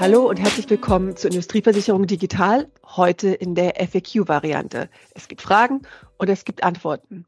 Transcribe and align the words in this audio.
Hallo 0.00 0.26
und 0.30 0.40
herzlich 0.40 0.70
willkommen 0.70 1.14
zur 1.14 1.30
Industrieversicherung 1.30 2.06
Digital, 2.06 2.68
heute 2.86 3.28
in 3.28 3.54
der 3.54 3.74
FAQ-Variante. 3.86 4.88
Es 5.14 5.28
gibt 5.28 5.42
Fragen 5.42 5.82
und 6.16 6.30
es 6.30 6.46
gibt 6.46 6.64
Antworten. 6.64 7.26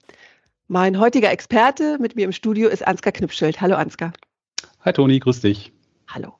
Mein 0.68 0.98
heutiger 0.98 1.30
Experte 1.30 1.98
mit 2.00 2.16
mir 2.16 2.24
im 2.24 2.32
Studio 2.32 2.70
ist 2.70 2.86
Ansgar 2.86 3.12
Knipschild. 3.12 3.60
Hallo 3.60 3.74
Ansgar. 3.74 4.14
Hi 4.80 4.94
Toni, 4.94 5.18
grüß 5.18 5.42
dich. 5.42 5.74
Hallo. 6.08 6.32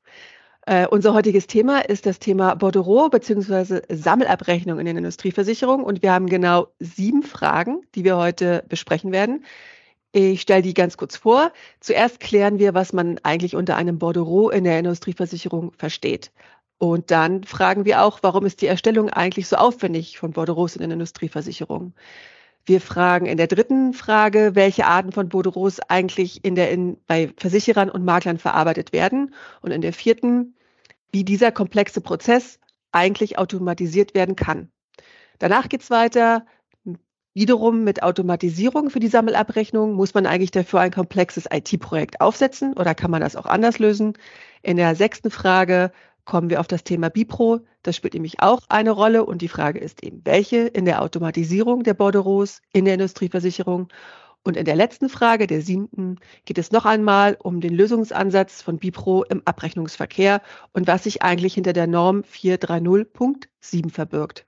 Äh, 0.65 0.87
unser 0.87 1.13
heutiges 1.13 1.49
Thema 1.49 1.81
ist 1.81 2.07
das 2.07 2.19
Thema 2.19 2.55
Bordereau 2.55 3.11
bzw. 3.11 3.83
Sammelabrechnung 3.91 4.79
in 4.79 4.87
den 4.87 4.97
Industrieversicherungen 4.97 5.85
und 5.85 6.01
wir 6.01 6.15
haben 6.15 6.31
genau 6.31 6.69
sieben 6.79 7.25
Fragen, 7.25 7.83
die 7.95 8.05
wir 8.05 8.17
heute 8.17 8.65
besprechen 8.71 9.13
werden. 9.13 9.45
Ich 10.15 10.43
stelle 10.43 10.61
die 10.61 10.75
ganz 10.75 10.99
kurz 10.99 11.17
vor. 11.17 11.53
Zuerst 11.81 12.21
klären 12.21 12.59
wir, 12.59 12.75
was 12.75 12.93
man 12.93 13.19
eigentlich 13.23 13.57
unter 13.57 13.77
einem 13.77 13.99
Bordereau 13.99 14.51
in 14.51 14.65
der 14.65 14.79
Industrieversicherung 14.79 15.73
versteht. 15.79 16.33
Und 16.77 17.11
dann 17.11 17.45
fragen 17.45 17.87
wir 17.87 18.03
auch, 18.03 18.19
warum 18.23 18.45
ist 18.45 18.61
die 18.61 18.67
Erstellung 18.67 19.09
eigentlich 19.09 19.49
so 19.49 19.57
aufwendig 19.57 20.19
von 20.19 20.33
Bordereaus 20.33 20.77
in 20.77 20.83
den 20.83 20.91
Industrieversicherungen? 20.91 21.95
Wir 22.65 22.81
fragen 22.81 23.25
in 23.27 23.39
der 23.39 23.47
dritten 23.47 23.95
Frage, 23.95 24.55
welche 24.55 24.87
Arten 24.87 25.13
von 25.13 25.31
Bordereaus 25.31 25.81
eigentlich 25.81 26.45
in 26.45 26.57
der, 26.57 26.71
in, 26.71 26.99
bei 27.07 27.31
Versicherern 27.39 27.89
und 27.89 28.05
Maklern 28.05 28.39
verarbeitet 28.39 28.93
werden. 28.93 29.35
Und 29.63 29.71
in 29.71 29.81
der 29.81 29.95
vierten, 29.95 30.55
wie 31.11 31.25
dieser 31.25 31.53
komplexe 31.53 32.03
Prozess 32.03 32.59
eigentlich 32.93 33.39
automatisiert 33.39 34.15
werden 34.15 34.37
kann. 34.37 34.71
Danach 35.39 35.69
geht 35.69 35.83
es 35.83 35.91
weiter 35.91 36.45
Wiederum 37.35 37.83
mit 37.83 38.03
Automatisierung 38.03 38.91
für 38.91 39.01
die 39.01 39.09
Sammelabrechnung 39.09 39.95
muss 39.95 40.13
man 40.13 40.27
eigentlich 40.27 40.51
dafür 40.51 40.81
ein 40.81 40.91
komplexes 40.91 41.47
IT-Projekt 41.51 42.21
aufsetzen 42.21 42.75
oder 42.75 42.95
kann 42.95 43.11
man 43.11 43.23
das 43.23 43.37
auch 43.37 43.47
anders 43.47 43.79
lösen? 43.79 44.19
In 44.63 44.77
der 44.77 44.95
sechsten 44.97 45.31
Frage 45.31 45.93
kommen 46.27 46.51
wir 46.51 46.61
auf 46.61 46.67
das 46.67 46.85
Thema 46.85 47.09
Bipro. 47.09 47.61
Das 47.83 47.97
spielt 47.97 48.13
nämlich 48.13 48.41
auch 48.41 48.61
eine 48.69 48.91
Rolle 48.91 49.25
und 49.25 49.41
die 49.41 49.49
Frage 49.49 49.79
ist 49.79 50.05
eben, 50.05 50.21
welche 50.25 50.59
in 50.59 50.85
der 50.85 51.01
Automatisierung 51.01 51.85
der 51.85 51.95
Bordereaus 51.95 52.61
in 52.75 52.85
der 52.85 52.95
Industrieversicherung. 52.95 53.89
Und 54.45 54.59
in 54.59 54.67
der 54.67 54.77
letzten 54.77 55.09
Frage, 55.09 55.47
der 55.47 55.63
siebten, 55.63 56.19
geht 56.45 56.59
es 56.59 56.71
noch 56.71 56.85
einmal 56.85 57.39
um 57.43 57.63
den 57.63 57.73
Lösungsansatz 57.73 58.61
von 58.61 58.79
Bipro 58.79 59.25
im 59.25 59.41
Abrechnungsverkehr 59.47 60.43
und 60.75 60.87
was 60.87 61.05
sich 61.05 61.23
eigentlich 61.23 61.55
hinter 61.55 61.73
der 61.73 61.87
Norm 61.87 62.25
430.7 62.31 63.91
verbirgt. 63.91 64.45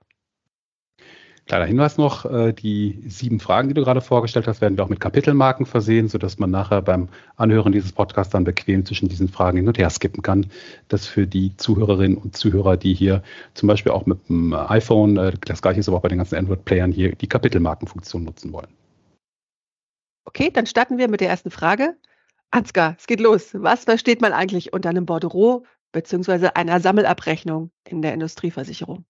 Kleiner 1.47 1.65
Hinweis 1.65 1.99
noch, 1.99 2.25
äh, 2.25 2.53
die 2.53 3.03
sieben 3.07 3.39
Fragen, 3.39 3.67
die 3.67 3.75
du 3.75 3.83
gerade 3.83 4.01
vorgestellt 4.01 4.47
hast, 4.47 4.61
werden 4.61 4.77
wir 4.77 4.83
auch 4.83 4.89
mit 4.89 4.99
Kapitelmarken 4.99 5.67
versehen, 5.67 6.07
sodass 6.07 6.39
man 6.39 6.49
nachher 6.49 6.81
beim 6.81 7.07
Anhören 7.35 7.71
dieses 7.71 7.91
Podcasts 7.91 8.31
dann 8.31 8.45
bequem 8.45 8.83
zwischen 8.83 9.09
diesen 9.09 9.29
Fragen 9.29 9.57
hin 9.57 9.67
und 9.67 9.77
her 9.77 9.91
skippen 9.91 10.23
kann. 10.23 10.47
Das 10.87 11.05
für 11.05 11.27
die 11.27 11.55
Zuhörerinnen 11.55 12.17
und 12.17 12.35
Zuhörer, 12.35 12.77
die 12.77 12.95
hier 12.95 13.21
zum 13.53 13.67
Beispiel 13.67 13.91
auch 13.91 14.07
mit 14.07 14.27
dem 14.27 14.53
iPhone, 14.53 15.17
äh, 15.17 15.33
das 15.45 15.61
gleiche 15.61 15.81
ist 15.81 15.87
aber 15.87 15.97
auch 15.97 16.01
bei 16.01 16.09
den 16.09 16.17
ganzen 16.17 16.35
Android-Playern 16.35 16.91
hier, 16.91 17.15
die 17.15 17.27
Kapitelmarkenfunktion 17.27 18.23
nutzen 18.23 18.51
wollen. 18.51 18.73
Okay, 20.25 20.49
dann 20.51 20.65
starten 20.65 20.97
wir 20.97 21.07
mit 21.07 21.21
der 21.21 21.29
ersten 21.29 21.51
Frage. 21.51 21.95
Ansgar, 22.49 22.95
es 22.97 23.05
geht 23.05 23.19
los. 23.19 23.51
Was 23.53 23.83
versteht 23.83 24.19
man 24.19 24.33
eigentlich 24.33 24.73
unter 24.73 24.89
einem 24.89 25.05
Bordereau 25.05 25.63
bzw. 25.91 26.49
einer 26.55 26.79
Sammelabrechnung 26.79 27.69
in 27.87 28.01
der 28.01 28.13
Industrieversicherung? 28.13 29.05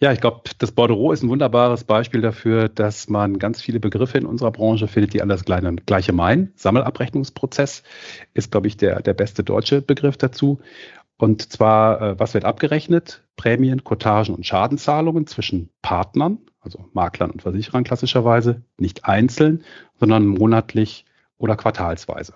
Ja, 0.00 0.12
ich 0.12 0.20
glaube, 0.20 0.42
das 0.58 0.70
Bordereau 0.70 1.10
ist 1.10 1.24
ein 1.24 1.28
wunderbares 1.28 1.82
Beispiel 1.82 2.20
dafür, 2.20 2.68
dass 2.68 3.08
man 3.08 3.40
ganz 3.40 3.60
viele 3.60 3.80
Begriffe 3.80 4.16
in 4.16 4.26
unserer 4.26 4.52
Branche 4.52 4.86
findet, 4.86 5.12
die 5.12 5.22
alles 5.22 5.44
gleiche, 5.44 5.74
gleiche 5.86 6.12
meinen. 6.12 6.52
Sammelabrechnungsprozess 6.54 7.82
ist, 8.32 8.52
glaube 8.52 8.68
ich, 8.68 8.76
der, 8.76 9.02
der 9.02 9.14
beste 9.14 9.42
deutsche 9.42 9.82
Begriff 9.82 10.16
dazu. 10.16 10.60
Und 11.16 11.52
zwar, 11.52 12.00
äh, 12.00 12.18
was 12.20 12.34
wird 12.34 12.44
abgerechnet? 12.44 13.24
Prämien, 13.36 13.82
Kotagen 13.82 14.36
und 14.36 14.46
Schadenzahlungen 14.46 15.26
zwischen 15.26 15.70
Partnern, 15.82 16.38
also 16.60 16.84
Maklern 16.92 17.32
und 17.32 17.42
Versicherern 17.42 17.82
klassischerweise, 17.82 18.62
nicht 18.76 19.04
einzeln, 19.04 19.64
sondern 19.98 20.26
monatlich 20.26 21.06
oder 21.38 21.56
quartalsweise. 21.56 22.34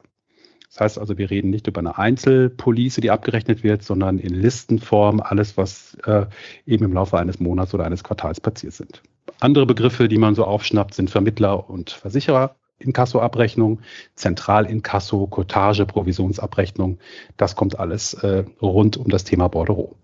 Das 0.72 0.80
heißt 0.80 0.98
also, 0.98 1.18
wir 1.18 1.30
reden 1.30 1.50
nicht 1.50 1.66
über 1.66 1.80
eine 1.80 1.98
Einzelpolice, 1.98 3.02
die 3.02 3.10
abgerechnet 3.10 3.62
wird, 3.62 3.82
sondern 3.82 4.18
in 4.18 4.32
Listenform 4.32 5.20
alles, 5.20 5.58
was 5.58 5.98
äh, 6.06 6.24
eben 6.64 6.86
im 6.86 6.94
Laufe 6.94 7.18
eines 7.18 7.40
Monats 7.40 7.74
oder 7.74 7.84
eines 7.84 8.02
Quartals 8.02 8.40
passiert 8.40 8.72
sind. 8.72 9.02
Andere 9.38 9.66
Begriffe, 9.66 10.08
die 10.08 10.16
man 10.16 10.34
so 10.34 10.46
aufschnappt, 10.46 10.94
sind 10.94 11.10
Vermittler 11.10 11.68
und 11.68 11.90
Versicherer. 11.90 12.56
Inkassoabrechnung, 12.78 13.80
Zentralinkasso, 14.14 15.26
Cottage, 15.26 15.84
Provisionsabrechnung. 15.84 16.98
Das 17.36 17.54
kommt 17.54 17.78
alles 17.78 18.14
äh, 18.14 18.44
rund 18.60 18.96
um 18.96 19.08
das 19.08 19.24
Thema 19.24 19.48
Bordereau. 19.48 19.94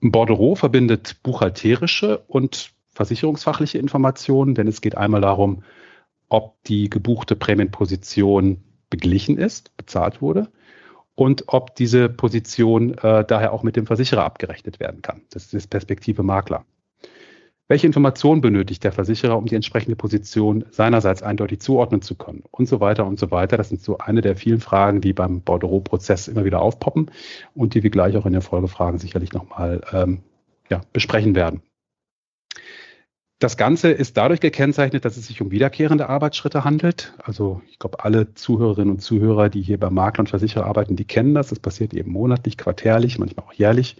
Bordereau 0.00 0.56
verbindet 0.56 1.22
buchhalterische 1.22 2.18
und 2.26 2.72
versicherungsfachliche 2.92 3.78
Informationen, 3.78 4.56
denn 4.56 4.66
es 4.66 4.80
geht 4.80 4.96
einmal 4.96 5.20
darum, 5.20 5.62
ob 6.28 6.62
die 6.64 6.90
gebuchte 6.90 7.36
Prämienposition 7.36 8.64
beglichen 8.90 9.38
ist, 9.38 9.76
bezahlt 9.76 10.20
wurde 10.22 10.48
und 11.14 11.44
ob 11.48 11.74
diese 11.74 12.08
Position 12.08 12.94
äh, 12.98 13.24
daher 13.24 13.52
auch 13.52 13.62
mit 13.62 13.76
dem 13.76 13.86
Versicherer 13.86 14.24
abgerechnet 14.24 14.78
werden 14.78 15.02
kann. 15.02 15.22
Das 15.30 15.52
ist 15.52 15.68
Perspektive 15.68 16.22
Makler. 16.22 16.64
Welche 17.66 17.86
Informationen 17.86 18.40
benötigt 18.40 18.82
der 18.82 18.92
Versicherer, 18.92 19.36
um 19.36 19.44
die 19.44 19.54
entsprechende 19.54 19.94
Position 19.94 20.64
seinerseits 20.70 21.22
eindeutig 21.22 21.60
zuordnen 21.60 22.00
zu 22.00 22.14
können 22.14 22.44
und 22.50 22.66
so 22.66 22.80
weiter 22.80 23.04
und 23.04 23.18
so 23.18 23.30
weiter. 23.30 23.58
Das 23.58 23.68
sind 23.68 23.82
so 23.82 23.98
eine 23.98 24.22
der 24.22 24.36
vielen 24.36 24.60
Fragen, 24.60 25.02
die 25.02 25.12
beim 25.12 25.42
Bordereau-Prozess 25.42 26.28
immer 26.28 26.46
wieder 26.46 26.62
aufpoppen 26.62 27.10
und 27.54 27.74
die 27.74 27.82
wir 27.82 27.90
gleich 27.90 28.16
auch 28.16 28.24
in 28.24 28.32
den 28.32 28.40
Folgefragen 28.40 28.98
sicherlich 28.98 29.32
nochmal 29.32 29.82
ähm, 29.92 30.22
ja, 30.70 30.80
besprechen 30.94 31.34
werden. 31.34 31.62
Das 33.40 33.56
Ganze 33.56 33.90
ist 33.90 34.16
dadurch 34.16 34.40
gekennzeichnet, 34.40 35.04
dass 35.04 35.16
es 35.16 35.28
sich 35.28 35.40
um 35.40 35.52
wiederkehrende 35.52 36.08
Arbeitsschritte 36.08 36.64
handelt. 36.64 37.14
Also 37.22 37.62
ich 37.68 37.78
glaube, 37.78 38.04
alle 38.04 38.34
Zuhörerinnen 38.34 38.94
und 38.94 39.00
Zuhörer, 39.00 39.48
die 39.48 39.62
hier 39.62 39.78
bei 39.78 39.90
Makler 39.90 40.22
und 40.22 40.28
Versicherer 40.28 40.66
arbeiten, 40.66 40.96
die 40.96 41.04
kennen 41.04 41.34
das. 41.34 41.48
Das 41.48 41.60
passiert 41.60 41.94
eben 41.94 42.10
monatlich, 42.10 42.58
quartärlich, 42.58 43.18
manchmal 43.18 43.46
auch 43.46 43.52
jährlich. 43.52 43.96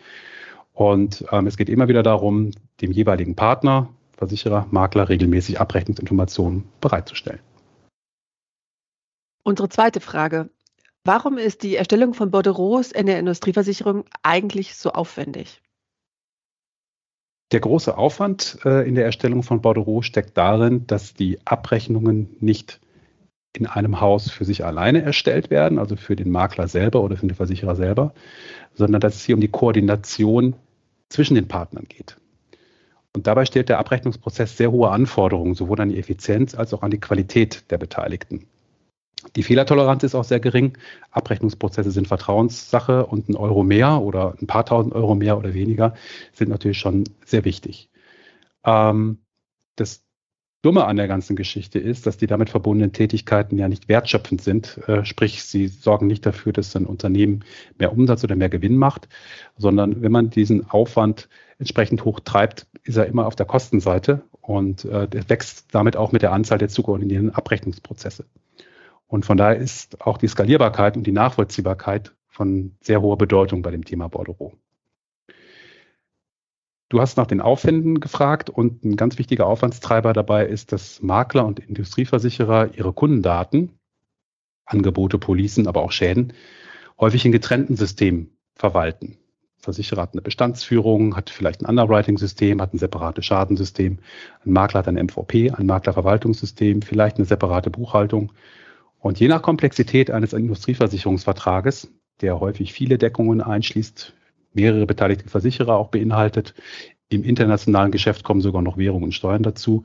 Und 0.73 1.25
ähm, 1.31 1.47
es 1.47 1.57
geht 1.57 1.69
immer 1.69 1.87
wieder 1.87 2.03
darum, 2.03 2.51
dem 2.81 2.91
jeweiligen 2.91 3.37
Partner, 3.37 3.89
Versicherer, 4.17 4.67
Makler 4.73 5.09
regelmäßig 5.09 5.61
Abrechnungsinformationen 5.61 6.65
bereitzustellen. 6.81 7.41
Unsere 9.45 9.69
zweite 9.69 10.01
Frage. 10.01 10.51
Warum 11.05 11.39
ist 11.39 11.63
die 11.63 11.77
Erstellung 11.77 12.13
von 12.13 12.33
Bordereaus 12.33 12.91
in 12.91 13.07
der 13.07 13.21
Industrieversicherung 13.21 14.05
eigentlich 14.25 14.75
so 14.75 14.91
aufwendig? 14.91 15.63
Der 17.51 17.61
große 17.61 17.97
Aufwand 17.97 18.59
äh, 18.65 18.87
in 18.87 18.95
der 18.95 19.07
Erstellung 19.07 19.43
von 19.43 19.63
Bordereau 19.63 20.03
steckt 20.03 20.37
darin, 20.37 20.87
dass 20.87 21.15
die 21.15 21.39
Abrechnungen 21.47 22.37
nicht 22.41 22.81
in 23.55 23.67
einem 23.67 24.01
Haus 24.01 24.31
für 24.31 24.45
sich 24.45 24.65
alleine 24.65 25.03
erstellt 25.03 25.51
werden, 25.51 25.79
also 25.79 25.97
für 25.97 26.15
den 26.15 26.31
Makler 26.31 26.69
selber 26.69 27.03
oder 27.03 27.17
für 27.17 27.27
den 27.27 27.35
Versicherer 27.35 27.75
selber, 27.75 28.13
sondern 28.75 29.01
dass 29.01 29.17
es 29.17 29.25
hier 29.25 29.35
um 29.35 29.41
die 29.41 29.49
Koordination 29.49 30.55
zwischen 31.09 31.35
den 31.35 31.49
Partnern 31.49 31.87
geht. 31.89 32.17
Und 33.15 33.27
dabei 33.27 33.47
stellt 33.47 33.71
der 33.71 33.79
Abrechnungsprozess 33.79 34.57
sehr 34.57 34.71
hohe 34.71 34.91
Anforderungen, 34.91 35.55
sowohl 35.55 35.81
an 35.81 35.89
die 35.89 35.99
Effizienz 35.99 36.55
als 36.55 36.75
auch 36.75 36.83
an 36.83 36.91
die 36.91 37.01
Qualität 37.01 37.71
der 37.71 37.79
Beteiligten. 37.79 38.47
Die 39.35 39.43
Fehlertoleranz 39.43 40.05
ist 40.05 40.15
auch 40.15 40.25
sehr 40.25 40.41
gering. 40.41 40.79
Abrechnungsprozesse 41.11 41.91
sind 41.91 42.07
Vertrauenssache 42.07 43.07
und 43.07 43.29
ein 43.29 43.37
Euro 43.37 43.65
mehr 43.65 44.01
oder 44.01 44.35
ein 44.41 44.47
paar 44.47 44.65
tausend 44.65 44.95
Euro 44.95 45.15
mehr 45.15 45.37
oder 45.39 45.55
weniger 45.55 45.95
sind 46.33 46.49
natürlich 46.51 46.79
schon 46.79 47.05
sehr 47.25 47.45
wichtig. 47.45 47.91
Ähm, 48.65 49.19
das 49.77 50.05
Dumme 50.63 50.87
an 50.87 50.97
der 50.97 51.07
ganzen 51.07 51.37
Geschichte 51.37 51.79
ist, 51.79 52.07
dass 52.07 52.17
die 52.17 52.27
damit 52.27 52.51
verbundenen 52.51 52.93
Tätigkeiten 52.93 53.59
ja 53.59 53.69
nicht 53.69 53.89
wertschöpfend 53.89 54.43
sind. 54.43 54.79
Äh, 54.89 55.05
sprich, 55.05 55.45
sie 55.45 55.69
sorgen 55.69 56.09
nicht 56.09 56.27
dafür, 56.27 56.53
dass 56.53 56.75
ein 56.75 56.87
Unternehmen 56.87 57.45
mehr 57.79 57.93
Umsatz 57.93 58.25
oder 58.25 58.35
mehr 58.35 58.49
Gewinn 58.49 58.77
macht, 58.77 59.09
sondern 59.57 60.03
wenn 60.03 60.11
man 60.13 60.31
diesen 60.31 60.69
Aufwand 60.69 61.29
entsprechend 61.59 62.05
hoch 62.05 62.21
treibt, 62.21 62.67
ist 62.83 62.97
er 62.97 63.07
immer 63.07 63.27
auf 63.27 63.37
der 63.37 63.47
Kostenseite 63.47 64.23
und 64.41 64.85
äh, 64.85 65.09
wächst 65.29 65.67
damit 65.73 65.97
auch 65.97 66.11
mit 66.11 66.23
der 66.23 66.33
Anzahl 66.33 66.59
der 66.59 66.69
zu 66.69 66.83
koordinierenden 66.83 67.35
Abrechnungsprozesse. 67.35 68.25
Und 69.09 69.25
von 69.25 69.37
daher 69.37 69.57
ist 69.57 70.01
auch 70.03 70.19
die 70.19 70.29
Skalierbarkeit 70.29 70.97
und 70.97 71.05
die 71.05 71.13
Nachvollziehbarkeit 71.13 72.15
von 72.29 72.77
sehr 72.81 73.01
hoher 73.01 73.19
Bedeutung 73.19 73.63
bei 73.63 73.71
dem 73.71 73.85
Thema 73.85 74.09
Bordereau. 74.09 74.53
Du 76.91 77.01
hast 77.01 77.17
nach 77.17 77.27
den 77.27 77.41
Aufwänden 77.41 78.01
gefragt 78.01 78.49
und 78.49 78.85
ein 78.85 78.97
ganz 78.97 79.19
wichtiger 79.19 79.47
Aufwandstreiber 79.47 80.13
dabei 80.13 80.47
ist, 80.47 80.73
dass 80.73 81.03
Makler 81.03 81.45
und 81.45 81.59
Industrieversicherer 81.59 82.75
ihre 82.75 82.93
Kundendaten, 82.93 83.79
Angebote, 84.65 85.19
Policen, 85.19 85.67
aber 85.67 85.83
auch 85.83 85.93
Schäden, 85.93 86.33
häufig 86.99 87.25
in 87.25 87.33
getrennten 87.33 87.77
Systemen 87.77 88.37
verwalten. 88.55 89.19
Versicherer 89.59 90.03
hat 90.03 90.13
eine 90.13 90.23
Bestandsführung, 90.23 91.17
hat 91.17 91.31
vielleicht 91.31 91.63
ein 91.63 91.67
Underwriting-System, 91.67 92.63
hat 92.63 92.73
ein 92.73 92.79
separates 92.79 93.25
Schadensystem. 93.25 93.99
Ein 94.45 94.53
Makler 94.53 94.81
hat 94.81 94.89
ein 94.89 94.95
MVP, 94.95 95.51
ein 95.51 95.67
Maklerverwaltungssystem, 95.67 96.83
vielleicht 96.83 97.17
eine 97.17 97.27
separate 97.27 97.71
Buchhaltung 97.71 98.33
und 99.01 99.21
je 99.21 99.29
nach 99.29 99.43
Komplexität 99.43 100.11
eines 100.11 100.33
Industrieversicherungsvertrages 100.33 101.89
der 102.21 102.41
häufig 102.41 102.73
viele 102.73 102.99
Deckungen 102.99 103.41
einschließt, 103.41 104.15
mehrere 104.53 104.87
beteiligte 104.87 105.29
Versicherer 105.29 105.77
auch 105.77 105.89
beinhaltet. 105.89 106.55
Im 107.09 107.25
internationalen 107.25 107.93
Geschäft 107.93 108.25
kommen 108.25 108.41
sogar 108.41 108.63
noch 108.63 108.77
Währungen 108.77 109.05
und 109.05 109.13
Steuern 109.13 109.43
dazu. 109.43 109.85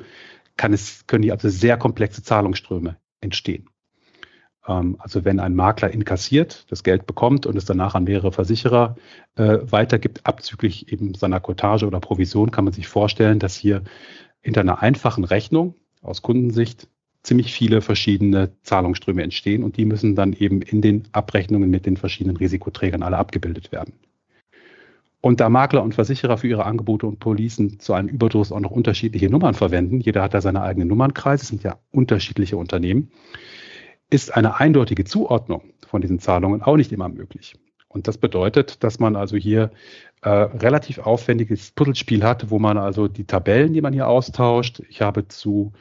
Kann 0.57 0.74
es, 0.74 1.06
können 1.07 1.24
hier 1.24 1.33
also 1.33 1.50
sehr 1.50 1.77
komplexe 1.77 2.24
Zahlungsströme 2.24 2.98
entstehen. 3.21 3.69
Ähm, 4.68 4.98
also 5.00 5.25
wenn 5.25 5.39
ein 5.39 5.56
Makler 5.56 5.92
inkassiert, 5.92 6.66
das 6.69 6.83
Geld 6.83 7.06
bekommt 7.07 7.45
und 7.45 7.56
es 7.56 7.66
danach 7.66 7.95
an 7.95 8.04
mehrere 8.04 8.31
Versicherer 8.31 8.95
äh, 9.36 9.59
weitergibt, 9.63 10.25
abzüglich 10.25 10.92
eben 10.92 11.13
seiner 11.13 11.39
Cottage 11.39 11.88
oder 11.88 12.00
Provision, 12.00 12.51
kann 12.51 12.66
man 12.66 12.74
sich 12.74 12.88
vorstellen, 12.88 13.39
dass 13.39 13.56
hier 13.56 13.83
hinter 14.42 14.62
einer 14.62 14.81
einfachen 14.81 15.24
Rechnung 15.24 15.75
aus 16.01 16.21
Kundensicht 16.21 16.88
ziemlich 17.24 17.54
viele 17.54 17.81
verschiedene 17.81 18.52
Zahlungsströme 18.64 19.24
entstehen 19.24 19.64
und 19.64 19.78
die 19.78 19.86
müssen 19.86 20.16
dann 20.16 20.34
eben 20.34 20.62
in 20.62 20.81
den 20.81 21.04
Abrechnungen 21.14 21.70
mit 21.70 21.86
den 21.86 21.98
verschiedenen 21.98 22.38
Risikoträgern 22.38 23.02
alle 23.02 23.18
abgebildet 23.18 23.72
werden. 23.72 23.94
Und 25.22 25.40
da 25.40 25.48
Makler 25.48 25.84
und 25.84 25.96
Versicherer 25.96 26.38
für 26.38 26.50
ihre 26.50 26.66
Angebote 26.66 27.08
und 27.08 27.20
Policen 27.20 27.80
zu 27.80 27.94
einem 27.94 28.10
Überdruss 28.10 28.52
auch 28.52 28.60
noch 28.60 28.72
unterschiedliche 28.72 29.30
Nummern 29.30 29.54
verwenden, 29.54 30.02
jeder 30.02 30.22
hat 30.22 30.34
da 30.34 30.42
seine 30.42 30.62
eigenen 30.62 30.90
Nummernkreise, 30.90 31.44
es 31.44 31.48
sind 31.48 31.64
ja 31.64 31.80
unterschiedliche 31.92 32.58
Unternehmen, 32.58 33.10
ist 34.10 34.36
eine 34.36 34.60
eindeutige 34.60 35.06
Zuordnung 35.06 35.62
von 35.88 36.02
diesen 36.02 36.19
Zahlungen 36.19 36.62
auch 36.62 36.76
nicht 36.76 36.92
immer 36.92 37.08
möglich. 37.08 37.56
Und 37.88 38.10
das 38.10 38.18
bedeutet, 38.18 38.84
dass 38.84 39.00
man 39.00 39.16
also 39.16 39.38
hier 39.38 39.72
äh, 40.24 40.30
relativ 40.30 40.98
aufwendiges 40.98 41.72
Puzzlespiel 41.72 42.24
hat, 42.24 42.50
wo 42.50 42.60
man 42.60 42.78
also 42.78 43.08
die 43.08 43.24
Tabellen, 43.24 43.72
die 43.72 43.81
man 43.81 43.94
hier 43.94 44.10
austauscht, 44.10 44.81
ich 44.90 45.02
habe 45.02 45.30
zu 45.30 45.72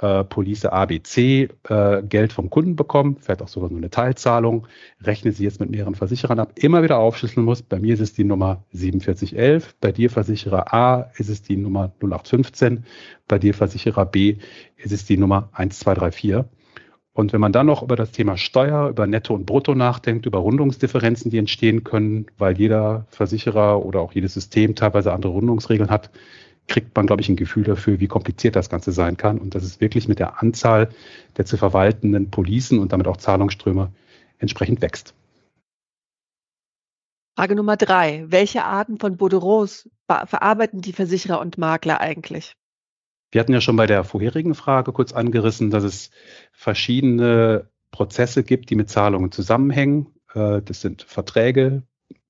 äh, 0.00 0.24
Police 0.24 0.66
ABC 0.66 1.48
äh, 1.68 2.02
Geld 2.02 2.32
vom 2.32 2.50
Kunden 2.50 2.76
bekommen, 2.76 3.16
vielleicht 3.20 3.42
auch 3.42 3.48
sogar 3.48 3.70
nur 3.70 3.78
eine 3.78 3.90
Teilzahlung, 3.90 4.66
rechne 5.02 5.32
sie 5.32 5.44
jetzt 5.44 5.60
mit 5.60 5.70
mehreren 5.70 5.94
Versicherern 5.94 6.38
ab, 6.38 6.52
immer 6.56 6.82
wieder 6.82 6.98
aufschlüsseln 6.98 7.44
muss. 7.44 7.62
Bei 7.62 7.78
mir 7.78 7.94
ist 7.94 8.00
es 8.00 8.12
die 8.12 8.24
Nummer 8.24 8.64
4711, 8.72 9.76
bei 9.80 9.92
dir 9.92 10.10
Versicherer 10.10 10.74
A 10.74 11.10
ist 11.16 11.30
es 11.30 11.42
die 11.42 11.56
Nummer 11.56 11.92
0815, 12.00 12.84
bei 13.28 13.38
dir 13.38 13.54
Versicherer 13.54 14.06
B 14.06 14.36
ist 14.76 14.92
es 14.92 15.04
die 15.04 15.16
Nummer 15.16 15.48
1234. 15.52 16.44
Und 17.12 17.32
wenn 17.32 17.40
man 17.40 17.52
dann 17.52 17.66
noch 17.66 17.84
über 17.84 17.94
das 17.94 18.10
Thema 18.10 18.36
Steuer, 18.36 18.88
über 18.88 19.06
Netto 19.06 19.34
und 19.34 19.46
Brutto 19.46 19.76
nachdenkt, 19.76 20.26
über 20.26 20.40
Rundungsdifferenzen, 20.40 21.30
die 21.30 21.38
entstehen 21.38 21.84
können, 21.84 22.26
weil 22.38 22.58
jeder 22.58 23.06
Versicherer 23.10 23.86
oder 23.86 24.00
auch 24.00 24.12
jedes 24.12 24.34
System 24.34 24.74
teilweise 24.74 25.12
andere 25.12 25.30
Rundungsregeln 25.30 25.90
hat, 25.90 26.10
kriegt 26.66 26.96
man, 26.96 27.06
glaube 27.06 27.22
ich, 27.22 27.28
ein 27.28 27.36
Gefühl 27.36 27.64
dafür, 27.64 28.00
wie 28.00 28.08
kompliziert 28.08 28.56
das 28.56 28.70
Ganze 28.70 28.92
sein 28.92 29.16
kann 29.16 29.38
und 29.38 29.54
dass 29.54 29.64
es 29.64 29.80
wirklich 29.80 30.08
mit 30.08 30.18
der 30.18 30.42
Anzahl 30.42 30.88
der 31.36 31.44
zu 31.44 31.56
verwaltenden 31.56 32.30
Policen 32.30 32.78
und 32.78 32.92
damit 32.92 33.06
auch 33.06 33.16
Zahlungsströme 33.16 33.92
entsprechend 34.38 34.80
wächst. 34.80 35.14
Frage 37.36 37.56
Nummer 37.56 37.76
drei. 37.76 38.24
Welche 38.28 38.64
Arten 38.64 38.98
von 38.98 39.16
Bordereaux 39.16 39.88
verarbeiten 40.06 40.80
die 40.80 40.92
Versicherer 40.92 41.40
und 41.40 41.58
Makler 41.58 42.00
eigentlich? 42.00 42.54
Wir 43.32 43.40
hatten 43.40 43.52
ja 43.52 43.60
schon 43.60 43.76
bei 43.76 43.86
der 43.86 44.04
vorherigen 44.04 44.54
Frage 44.54 44.92
kurz 44.92 45.12
angerissen, 45.12 45.70
dass 45.70 45.82
es 45.82 46.10
verschiedene 46.52 47.68
Prozesse 47.90 48.44
gibt, 48.44 48.70
die 48.70 48.76
mit 48.76 48.88
Zahlungen 48.88 49.32
zusammenhängen. 49.32 50.14
Äh, 50.34 50.62
das 50.62 50.80
sind 50.80 51.02
Verträge, 51.02 51.82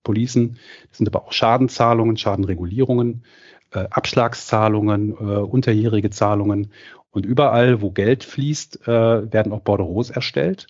Policen, 0.03 0.59
das 0.89 0.99
sind 0.99 1.09
aber 1.09 1.27
auch 1.27 1.33
Schadenzahlungen, 1.33 2.17
Schadenregulierungen, 2.17 3.25
äh, 3.75 3.87
Abschlagszahlungen, 3.91 5.11
äh, 5.11 5.15
unterjährige 5.15 6.11
Zahlungen. 6.11 6.73
Und 7.11 7.27
überall, 7.27 7.81
wo 7.81 7.93
Geld 7.93 8.25
fließt, 8.25 8.89
werden 8.89 9.53
auch 9.53 9.61
Bordereaux 9.61 10.11
erstellt. 10.11 10.67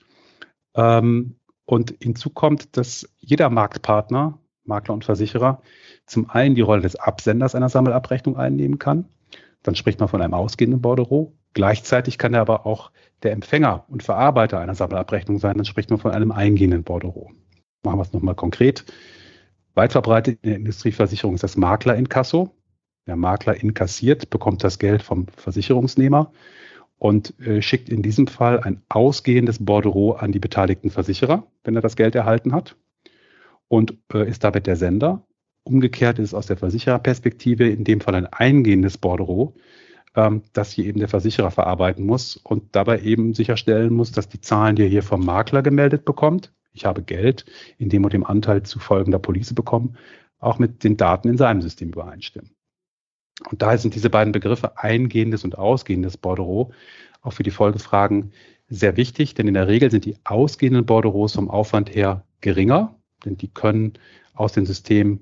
Ähm, 0.76 1.36
und 1.64 1.94
hinzu 2.02 2.28
kommt, 2.28 2.76
dass 2.76 3.08
jeder 3.16 3.48
Marktpartner, 3.48 4.38
Makler 4.64 4.92
und 4.92 5.06
Versicherer, 5.06 5.62
zum 6.04 6.28
einen 6.28 6.54
die 6.54 6.60
Rolle 6.60 6.82
des 6.82 6.96
Absenders 6.96 7.54
einer 7.54 7.70
Sammelabrechnung 7.70 8.36
einnehmen 8.36 8.78
kann 8.78 9.08
dann 9.64 9.74
spricht 9.74 9.98
man 9.98 10.08
von 10.08 10.22
einem 10.22 10.34
ausgehenden 10.34 10.80
Bordereau. 10.80 11.32
Gleichzeitig 11.54 12.18
kann 12.18 12.34
er 12.34 12.42
aber 12.42 12.66
auch 12.66 12.92
der 13.22 13.32
Empfänger 13.32 13.84
und 13.88 14.02
Verarbeiter 14.02 14.60
einer 14.60 14.74
Sammelabrechnung 14.74 15.38
sein, 15.38 15.56
dann 15.56 15.64
spricht 15.64 15.90
man 15.90 15.98
von 15.98 16.12
einem 16.12 16.30
eingehenden 16.30 16.84
Bordereau. 16.84 17.30
Machen 17.82 17.98
wir 17.98 18.02
es 18.02 18.12
nochmal 18.12 18.34
konkret. 18.34 18.84
Weit 19.74 19.92
verbreitet 19.92 20.38
in 20.42 20.50
der 20.50 20.58
Industrieversicherung 20.58 21.34
ist 21.34 21.42
das 21.42 21.56
Maklerinkasso. 21.56 22.54
Der 23.06 23.16
Makler 23.16 23.62
inkassiert, 23.62 24.30
bekommt 24.30 24.64
das 24.64 24.78
Geld 24.78 25.02
vom 25.02 25.26
Versicherungsnehmer 25.36 26.32
und 26.98 27.38
äh, 27.40 27.60
schickt 27.60 27.88
in 27.88 28.02
diesem 28.02 28.26
Fall 28.26 28.60
ein 28.60 28.82
ausgehendes 28.88 29.64
Bordereau 29.64 30.12
an 30.12 30.32
die 30.32 30.38
beteiligten 30.38 30.90
Versicherer, 30.90 31.46
wenn 31.64 31.76
er 31.76 31.82
das 31.82 31.96
Geld 31.96 32.14
erhalten 32.14 32.52
hat 32.52 32.76
und 33.68 33.98
äh, 34.12 34.28
ist 34.28 34.44
damit 34.44 34.66
der 34.66 34.76
Sender. 34.76 35.26
Umgekehrt 35.64 36.18
ist 36.18 36.28
es 36.28 36.34
aus 36.34 36.46
der 36.46 36.56
Versichererperspektive 36.56 37.68
in 37.68 37.84
dem 37.84 38.00
Fall 38.00 38.14
ein 38.14 38.26
eingehendes 38.26 38.98
Bordereau, 38.98 39.54
ähm, 40.14 40.42
das 40.52 40.72
hier 40.72 40.86
eben 40.86 40.98
der 40.98 41.08
Versicherer 41.08 41.50
verarbeiten 41.50 42.06
muss 42.06 42.36
und 42.36 42.74
dabei 42.74 43.00
eben 43.00 43.34
sicherstellen 43.34 43.92
muss, 43.92 44.12
dass 44.12 44.28
die 44.28 44.40
Zahlen, 44.40 44.76
die 44.76 44.82
er 44.82 44.88
hier 44.88 45.02
vom 45.02 45.24
Makler 45.24 45.62
gemeldet 45.62 46.04
bekommt, 46.04 46.52
ich 46.72 46.86
habe 46.86 47.02
Geld 47.02 47.44
in 47.78 47.88
dem 47.88 48.04
und 48.04 48.12
dem 48.12 48.24
Anteil 48.24 48.62
zu 48.64 48.78
folgender 48.78 49.18
Police 49.18 49.54
bekommen, 49.54 49.96
auch 50.38 50.58
mit 50.58 50.84
den 50.84 50.96
Daten 50.96 51.28
in 51.28 51.38
seinem 51.38 51.62
System 51.62 51.88
übereinstimmen. 51.88 52.50
Und 53.50 53.62
daher 53.62 53.78
sind 53.78 53.94
diese 53.94 54.10
beiden 54.10 54.32
Begriffe 54.32 54.78
eingehendes 54.78 55.44
und 55.44 55.58
ausgehendes 55.58 56.16
Bordereau 56.16 56.72
auch 57.22 57.32
für 57.32 57.42
die 57.42 57.50
Folgefragen 57.50 58.32
sehr 58.68 58.96
wichtig, 58.96 59.34
denn 59.34 59.48
in 59.48 59.54
der 59.54 59.68
Regel 59.68 59.90
sind 59.90 60.04
die 60.04 60.16
ausgehenden 60.24 60.86
Bordereaus 60.86 61.34
vom 61.34 61.50
Aufwand 61.50 61.94
her 61.94 62.24
geringer, 62.40 62.98
denn 63.24 63.36
die 63.36 63.48
können 63.48 63.94
aus 64.34 64.52
dem 64.52 64.66
System 64.66 65.20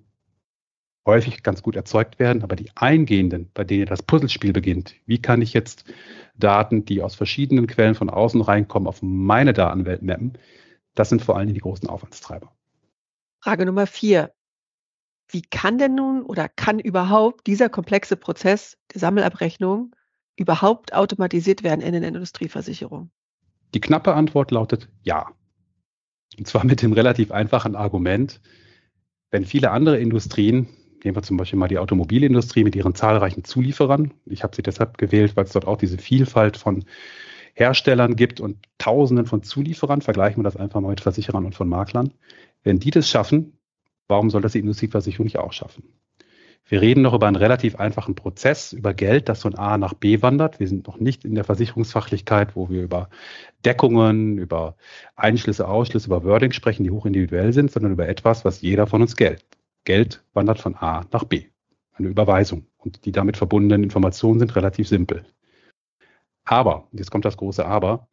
häufig 1.07 1.43
ganz 1.43 1.63
gut 1.63 1.75
erzeugt 1.75 2.19
werden, 2.19 2.43
aber 2.43 2.55
die 2.55 2.71
eingehenden, 2.75 3.51
bei 3.55 3.65
denen 3.65 3.87
das 3.87 4.03
Puzzlespiel 4.03 4.53
beginnt, 4.53 4.95
wie 5.07 5.21
kann 5.21 5.43
ich 5.43 5.53
jetzt 5.53 5.85
Daten, 6.37 6.85
die 6.85 7.03
aus 7.03 7.15
verschiedenen 7.15 7.67
Quellen 7.67 7.95
von 7.95 8.11
außen 8.11 8.41
reinkommen, 8.41 8.89
auf 8.89 9.03
meine 9.03 9.53
Datenwelt 9.53 10.03
mappen, 10.03 10.35
das 10.95 11.09
sind 11.09 11.23
vor 11.23 11.37
allem 11.37 11.53
die 11.53 11.61
großen 11.61 11.89
Aufwandstreiber. 11.89 12.53
Frage 13.41 13.67
Nummer 13.67 13.87
vier. 13.87 14.33
Wie 15.33 15.43
kann 15.43 15.79
denn 15.79 15.95
nun 15.95 16.23
oder 16.23 16.49
kann 16.49 16.79
überhaupt 16.79 17.47
dieser 17.47 17.69
komplexe 17.69 18.17
Prozess 18.17 18.77
der 18.93 19.01
Sammelabrechnung 19.01 19.95
überhaupt 20.37 20.93
automatisiert 20.93 21.63
werden 21.63 21.81
in 21.81 21.93
den 21.93 22.03
Industrieversicherungen? 22.03 23.11
Die 23.75 23.81
knappe 23.81 24.15
Antwort 24.15 24.51
lautet 24.51 24.89
ja. 25.03 25.31
Und 26.39 26.47
zwar 26.47 26.65
mit 26.65 26.83
dem 26.83 26.93
relativ 26.93 27.31
einfachen 27.31 27.77
Argument, 27.77 28.41
wenn 29.31 29.47
viele 29.47 29.71
andere 29.71 29.99
Industrien 29.99 30.69
Nehmen 31.05 31.17
wir 31.17 31.23
zum 31.23 31.37
Beispiel 31.37 31.59
mal 31.59 31.69
die 31.69 31.79
Automobilindustrie 31.79 32.65
mit 32.65 32.77
ihren 32.77 32.95
zahlreichen 32.95 33.45
Zulieferern. 33.45 34.15
Ich 34.27 34.43
habe 34.43 34.55
sie 34.55 34.63
deshalb 34.63 34.99
gewählt, 34.99 35.37
weil 35.37 35.45
es 35.45 35.53
dort 35.53 35.67
auch 35.67 35.77
diese 35.77 35.99
Vielfalt 35.99 36.57
von 36.57 36.85
Herstellern 37.55 38.17
gibt 38.17 38.41
und 38.41 38.59
Tausenden 38.79 39.27
von 39.27 39.43
Zulieferern. 39.43 40.01
Vergleichen 40.01 40.39
wir 40.39 40.45
das 40.45 40.57
einfach 40.57 40.81
mal 40.81 40.91
mit 40.91 41.01
Versicherern 41.01 41.45
und 41.45 41.55
von 41.55 41.69
Maklern. 41.69 42.15
Wenn 42.63 42.79
die 42.79 42.91
das 42.91 43.09
schaffen, 43.09 43.59
warum 44.09 44.31
soll 44.31 44.43
das 44.43 44.53
die 44.53 44.61
Industrieversicherung 44.61 45.25
nicht 45.25 45.39
auch 45.39 45.53
schaffen? 45.53 45.85
Wir 46.65 46.81
reden 46.81 47.03
noch 47.03 47.13
über 47.13 47.27
einen 47.27 47.37
relativ 47.37 47.77
einfachen 47.77 48.15
Prozess, 48.15 48.73
über 48.73 48.95
Geld, 48.95 49.29
das 49.29 49.43
von 49.43 49.57
A 49.57 49.79
nach 49.79 49.95
B 49.95 50.23
wandert. 50.23 50.61
Wir 50.61 50.69
sind 50.69 50.87
noch 50.87 50.99
nicht 50.99 51.25
in 51.25 51.35
der 51.35 51.45
Versicherungsfachlichkeit, 51.45 52.55
wo 52.55 52.71
wir 52.71 52.83
über 52.83 53.11
Deckungen, 53.65 54.39
über 54.39 54.77
Einschlüsse, 55.17 55.67
Ausschlüsse, 55.67 56.07
über 56.07 56.25
Wording 56.25 56.53
sprechen, 56.53 56.85
die 56.85 56.91
hochindividuell 56.91 57.53
sind, 57.53 57.73
sondern 57.73 57.93
über 57.93 58.09
etwas, 58.09 58.45
was 58.45 58.61
jeder 58.61 58.87
von 58.87 59.03
uns 59.03 59.17
Geld 59.17 59.45
Geld 59.85 60.25
wandert 60.33 60.61
von 60.61 60.77
A 60.77 61.05
nach 61.13 61.25
B. 61.25 61.47
Eine 61.95 62.09
Überweisung. 62.09 62.67
Und 62.79 63.05
die 63.05 63.13
damit 63.13 63.37
verbundenen 63.37 63.85
Informationen 63.85 64.39
sind 64.39 64.57
relativ 64.57 64.89
simpel. 64.89 65.25
Aber, 66.45 66.89
jetzt 66.93 67.11
kommt 67.11 67.25
das 67.25 67.37
große 67.37 67.65
Aber, 67.65 68.09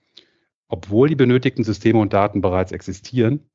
obwohl 0.68 1.10
die 1.10 1.16
benötigten 1.16 1.64
Systeme 1.64 2.00
und 2.00 2.14
Daten 2.14 2.42
bereits 2.42 2.72
existieren, 2.72 3.50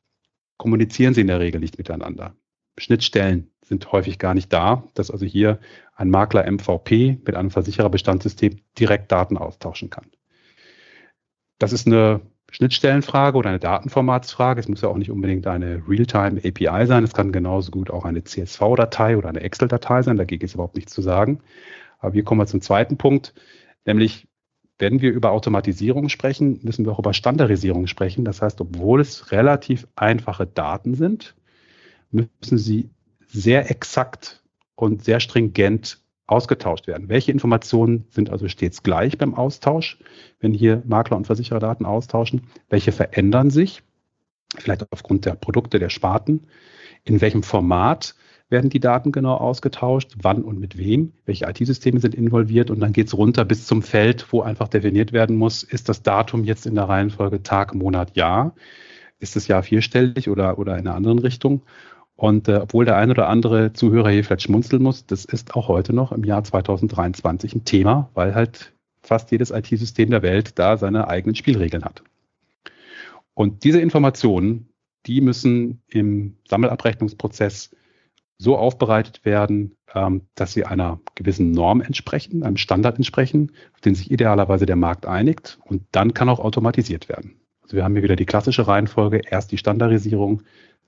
kommunizieren 0.57 1.15
sie 1.15 1.23
in 1.23 1.27
der 1.27 1.41
Regel 1.41 1.61
nicht 1.61 1.79
miteinander. 1.79 2.35
Schnittstellen 2.79 3.51
sind 3.65 3.93
häufig 3.93 4.19
gar 4.19 4.35
nicht 4.35 4.53
da, 4.53 4.85
dass 4.95 5.11
also 5.11 5.25
hier 5.25 5.59
ein 5.95 6.11
Makler 6.11 6.51
MVP 6.51 7.19
mit 7.25 7.35
einem 7.35 7.51
Versichererbestandsystem 7.51 8.61
direkt 8.79 9.11
Daten 9.13 9.37
austauschen 9.39 9.91
kann. 9.91 10.07
Das 11.59 11.73
ist 11.73 11.87
eine 11.87 12.21
Schnittstellenfrage 12.51 13.37
oder 13.37 13.51
eine 13.51 13.59
Datenformatsfrage. 13.59 14.61
Es 14.61 14.69
muss 14.69 14.83
ja 14.83 14.89
auch 14.89 14.97
nicht 14.97 15.11
unbedingt 15.11 15.47
eine 15.47 15.83
Realtime 15.89 16.41
API 16.45 16.87
sein. 16.87 17.05
Es 17.05 17.15
kann 17.15 17.33
genauso 17.33 17.71
gut 17.71 17.91
auch 17.91 18.05
eine 18.05 18.23
CSV-Datei 18.23 19.17
oder 19.17 19.29
eine 19.29 19.41
Excel-Datei 19.41 20.03
sein. 20.03 20.17
Dagegen 20.17 20.45
ist 20.45 20.55
überhaupt 20.55 20.77
nichts 20.77 20.93
zu 20.93 21.03
sagen. 21.03 21.41
Aber 21.99 22.13
wir 22.13 22.23
kommen 22.23 22.47
zum 22.47 22.61
zweiten 22.61 22.97
Punkt, 22.97 23.35
nämlich 23.87 24.29
wenn 24.79 25.01
wir 25.01 25.13
über 25.13 25.31
Automatisierung 25.31 26.09
sprechen, 26.09 26.61
müssen 26.63 26.85
wir 26.85 26.93
auch 26.93 26.99
über 26.99 27.15
Standardisierung 27.15 27.87
sprechen. 27.87 28.25
Das 28.25 28.43
heißt, 28.43 28.61
obwohl 28.61 29.01
es 29.01 29.31
relativ 29.31 29.87
einfache 29.97 30.47
Daten 30.47 30.95
sind, 30.95 31.35
müssen 32.11 32.59
sie 32.59 32.91
sehr 33.27 33.71
exakt 33.71 34.43
und 34.75 35.05
sehr 35.05 35.21
stringent 35.21 35.99
ausgetauscht 36.27 36.87
werden. 36.87 37.09
Welche 37.09 37.33
Informationen 37.33 38.07
sind 38.11 38.31
also 38.31 38.49
stets 38.49 38.83
gleich 38.83 39.19
beim 39.19 39.35
Austausch, 39.35 39.99
wenn 40.41 40.53
hier 40.53 40.83
Makler 40.87 41.17
und 41.17 41.27
Versicherer 41.27 41.61
Daten 41.61 41.85
austauschen? 41.85 42.49
Welche 42.69 42.93
verändern 42.93 43.51
sich? 43.51 43.83
vielleicht 44.59 44.91
aufgrund 44.93 45.27
der 45.27 45.35
Produkte, 45.35 45.79
der 45.79 45.91
Sparten. 45.91 46.47
In 47.05 47.21
welchem 47.21 47.43
Format 47.43 48.15
werden 48.51 48.71
die 48.71 48.81
Daten 48.81 49.11
genau 49.11 49.35
ausgetauscht, 49.35 50.15
wann 50.23 50.43
und 50.43 50.61
mit 50.61 50.77
wem, 50.77 51.13
welche 51.25 51.47
IT-Systeme 51.47 52.01
sind 52.01 52.15
involviert 52.15 52.71
und 52.71 52.81
dann 52.81 52.93
geht 52.93 53.09
es 53.09 53.17
runter 53.17 53.45
bis 53.45 53.67
zum 53.67 53.83
Feld, 53.83 54.27
wo 54.33 54.43
einfach 54.43 54.69
definiert 54.69 55.13
werden 55.13 55.37
muss, 55.37 55.63
ist 55.63 55.89
das 55.89 56.03
Datum 56.03 56.45
jetzt 56.45 56.67
in 56.67 56.75
der 56.75 56.85
Reihenfolge 56.85 57.43
Tag, 57.43 57.75
Monat, 57.75 58.17
Jahr, 58.17 58.55
ist 59.19 59.37
das 59.37 59.49
Jahr 59.49 59.63
vierstellig 59.63 60.29
oder, 60.29 60.59
oder 60.59 60.75
in 60.79 60.87
einer 60.87 60.97
anderen 60.97 61.19
Richtung. 61.19 61.63
Und 62.17 62.49
äh, 62.49 62.57
obwohl 62.63 62.85
der 62.85 62.97
ein 62.97 63.11
oder 63.11 63.29
andere 63.29 63.73
Zuhörer 63.73 64.11
hier 64.11 64.23
vielleicht 64.23 64.43
schmunzeln 64.43 64.83
muss, 64.83 65.07
das 65.07 65.25
ist 65.25 65.57
auch 65.57 65.69
heute 65.69 65.93
noch 65.93 66.13
im 66.13 66.23
Jahr 66.23 66.45
2023 66.45 67.55
ein 67.55 67.65
Thema, 67.65 68.11
weil 68.15 68.35
halt 68.35 68.73
fast 69.03 69.31
jedes 69.33 69.51
IT-System 69.51 70.11
der 70.11 70.23
Welt 70.23 70.59
da 70.59 70.77
seine 70.77 71.09
eigenen 71.09 71.35
Spielregeln 71.35 71.85
hat. 71.85 72.05
Und 73.35 73.65
diese 73.65 73.81
Informationen, 73.81 74.69
die 75.07 75.21
müssen 75.21 75.83
im 75.89 76.37
Sammelabrechnungsprozess 76.49 77.71
so 78.39 78.57
aufbereitet 78.57 79.25
werden, 79.25 79.77
ähm, 79.95 80.23
dass 80.35 80.53
sie 80.53 80.65
einer 80.65 81.01
gewissen 81.15 81.53
Norm 81.53 81.81
entsprechen, 81.81 82.43
einem 82.43 82.57
Standard 82.57 82.97
entsprechen, 82.97 83.53
auf 83.75 83.81
den 83.81 83.95
sich 83.95 84.11
idealerweise 84.11 84.67
der 84.67 84.77
Markt 84.77 85.07
einigt. 85.07 85.59
Und 85.65 85.83
dann 85.93 86.15
kann 86.15 86.29
auch 86.29 86.41
automatisiert 86.41 87.09
werden. 87.09 87.41
Also 87.63 87.77
wir 87.77 87.85
haben 87.85 87.95
hier 87.95 88.03
wieder 88.03 88.17
die 88.17 88.27
klassische 88.27 88.67
Reihenfolge, 88.67 89.23
erst 89.29 89.53
die 89.53 89.59
Standardisierung, 89.59 90.43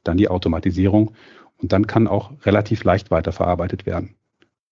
dann 0.05 0.17
die 0.17 0.29
Automatisierung 0.29 1.15
und 1.59 1.73
dann 1.73 1.87
kann 1.87 2.07
auch 2.07 2.33
relativ 2.45 2.85
leicht 2.85 3.11
weiterverarbeitet 3.11 3.87
werden. 3.87 4.15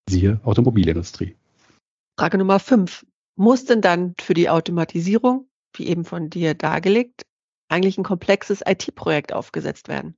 Siehe 0.09 0.41
Automobilindustrie. 0.45 1.37
Frage 2.19 2.39
Nummer 2.39 2.61
fünf. 2.61 3.07
Muss 3.37 3.65
denn 3.65 3.81
dann 3.81 4.15
für 4.21 4.35
die 4.35 4.49
Automatisierung, 4.49 5.49
wie 5.75 5.89
eben 5.89 6.05
von 6.05 6.31
dir 6.31 6.55
dargelegt, 6.55 7.23
eigentlich 7.69 7.99
ein 7.99 8.05
komplexes 8.05 8.63
IT-Projekt 8.65 9.33
aufgesetzt 9.33 9.89
werden? 9.89 10.15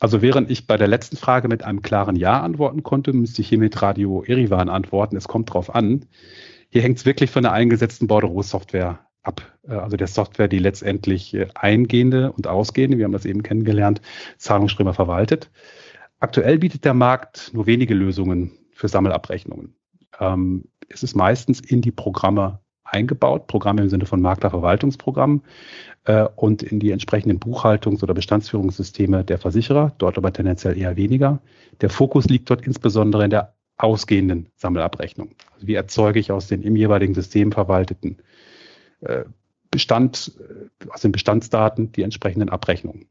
Also 0.00 0.22
während 0.22 0.50
ich 0.50 0.66
bei 0.66 0.76
der 0.76 0.88
letzten 0.88 1.16
Frage 1.16 1.48
mit 1.48 1.64
einem 1.64 1.82
klaren 1.82 2.16
Ja 2.16 2.40
antworten 2.40 2.82
konnte, 2.82 3.12
müsste 3.12 3.42
ich 3.42 3.48
hier 3.48 3.58
mit 3.58 3.80
Radio 3.82 4.22
Erivan 4.22 4.68
antworten. 4.68 5.16
Es 5.16 5.26
kommt 5.26 5.52
drauf 5.52 5.74
an. 5.74 6.06
Hier 6.70 6.82
hängt 6.82 6.98
es 6.98 7.06
wirklich 7.06 7.30
von 7.30 7.42
der 7.42 7.52
eingesetzten 7.52 8.06
Bordereau-Software 8.06 9.00
ab. 9.22 9.42
Äh, 9.66 9.74
also 9.74 9.96
der 9.96 10.06
Software, 10.06 10.48
die 10.48 10.58
letztendlich 10.58 11.34
äh, 11.34 11.48
eingehende 11.54 12.32
und 12.32 12.46
ausgehende, 12.46 12.98
wir 12.98 13.04
haben 13.04 13.12
das 13.12 13.24
eben 13.24 13.42
kennengelernt, 13.42 14.00
Zahlungsströme 14.36 14.94
verwaltet. 14.94 15.50
Aktuell 16.20 16.58
bietet 16.58 16.84
der 16.84 16.94
Markt 16.94 17.50
nur 17.52 17.66
wenige 17.66 17.94
Lösungen 17.94 18.52
für 18.72 18.88
Sammelabrechnungen. 18.88 19.74
Ähm, 20.20 20.64
es 20.88 21.02
ist 21.02 21.14
meistens 21.14 21.60
in 21.60 21.82
die 21.82 21.92
Programme 21.92 22.60
eingebaut, 22.90 23.46
Programme 23.46 23.82
im 23.82 23.88
Sinne 23.88 24.06
von 24.06 24.20
Maklerverwaltungsprogramm 24.20 25.42
äh, 26.04 26.26
und 26.36 26.62
in 26.62 26.80
die 26.80 26.90
entsprechenden 26.90 27.38
Buchhaltungs- 27.38 28.02
oder 28.02 28.14
Bestandsführungssysteme 28.14 29.24
der 29.24 29.38
Versicherer, 29.38 29.92
dort 29.98 30.18
aber 30.18 30.32
tendenziell 30.32 30.76
eher 30.76 30.96
weniger. 30.96 31.40
Der 31.80 31.90
Fokus 31.90 32.26
liegt 32.26 32.50
dort 32.50 32.66
insbesondere 32.66 33.24
in 33.24 33.30
der 33.30 33.54
ausgehenden 33.76 34.48
Sammelabrechnung. 34.56 35.34
Also 35.54 35.66
wie 35.66 35.74
erzeuge 35.74 36.18
ich 36.18 36.32
aus 36.32 36.48
den 36.48 36.62
im 36.62 36.76
jeweiligen 36.76 37.14
System 37.14 37.52
verwalteten 37.52 38.18
äh, 39.00 39.24
Bestand, 39.70 40.32
äh, 40.38 40.90
aus 40.90 41.02
den 41.02 41.12
Bestandsdaten 41.12 41.92
die 41.92 42.02
entsprechenden 42.02 42.48
Abrechnungen 42.48 43.08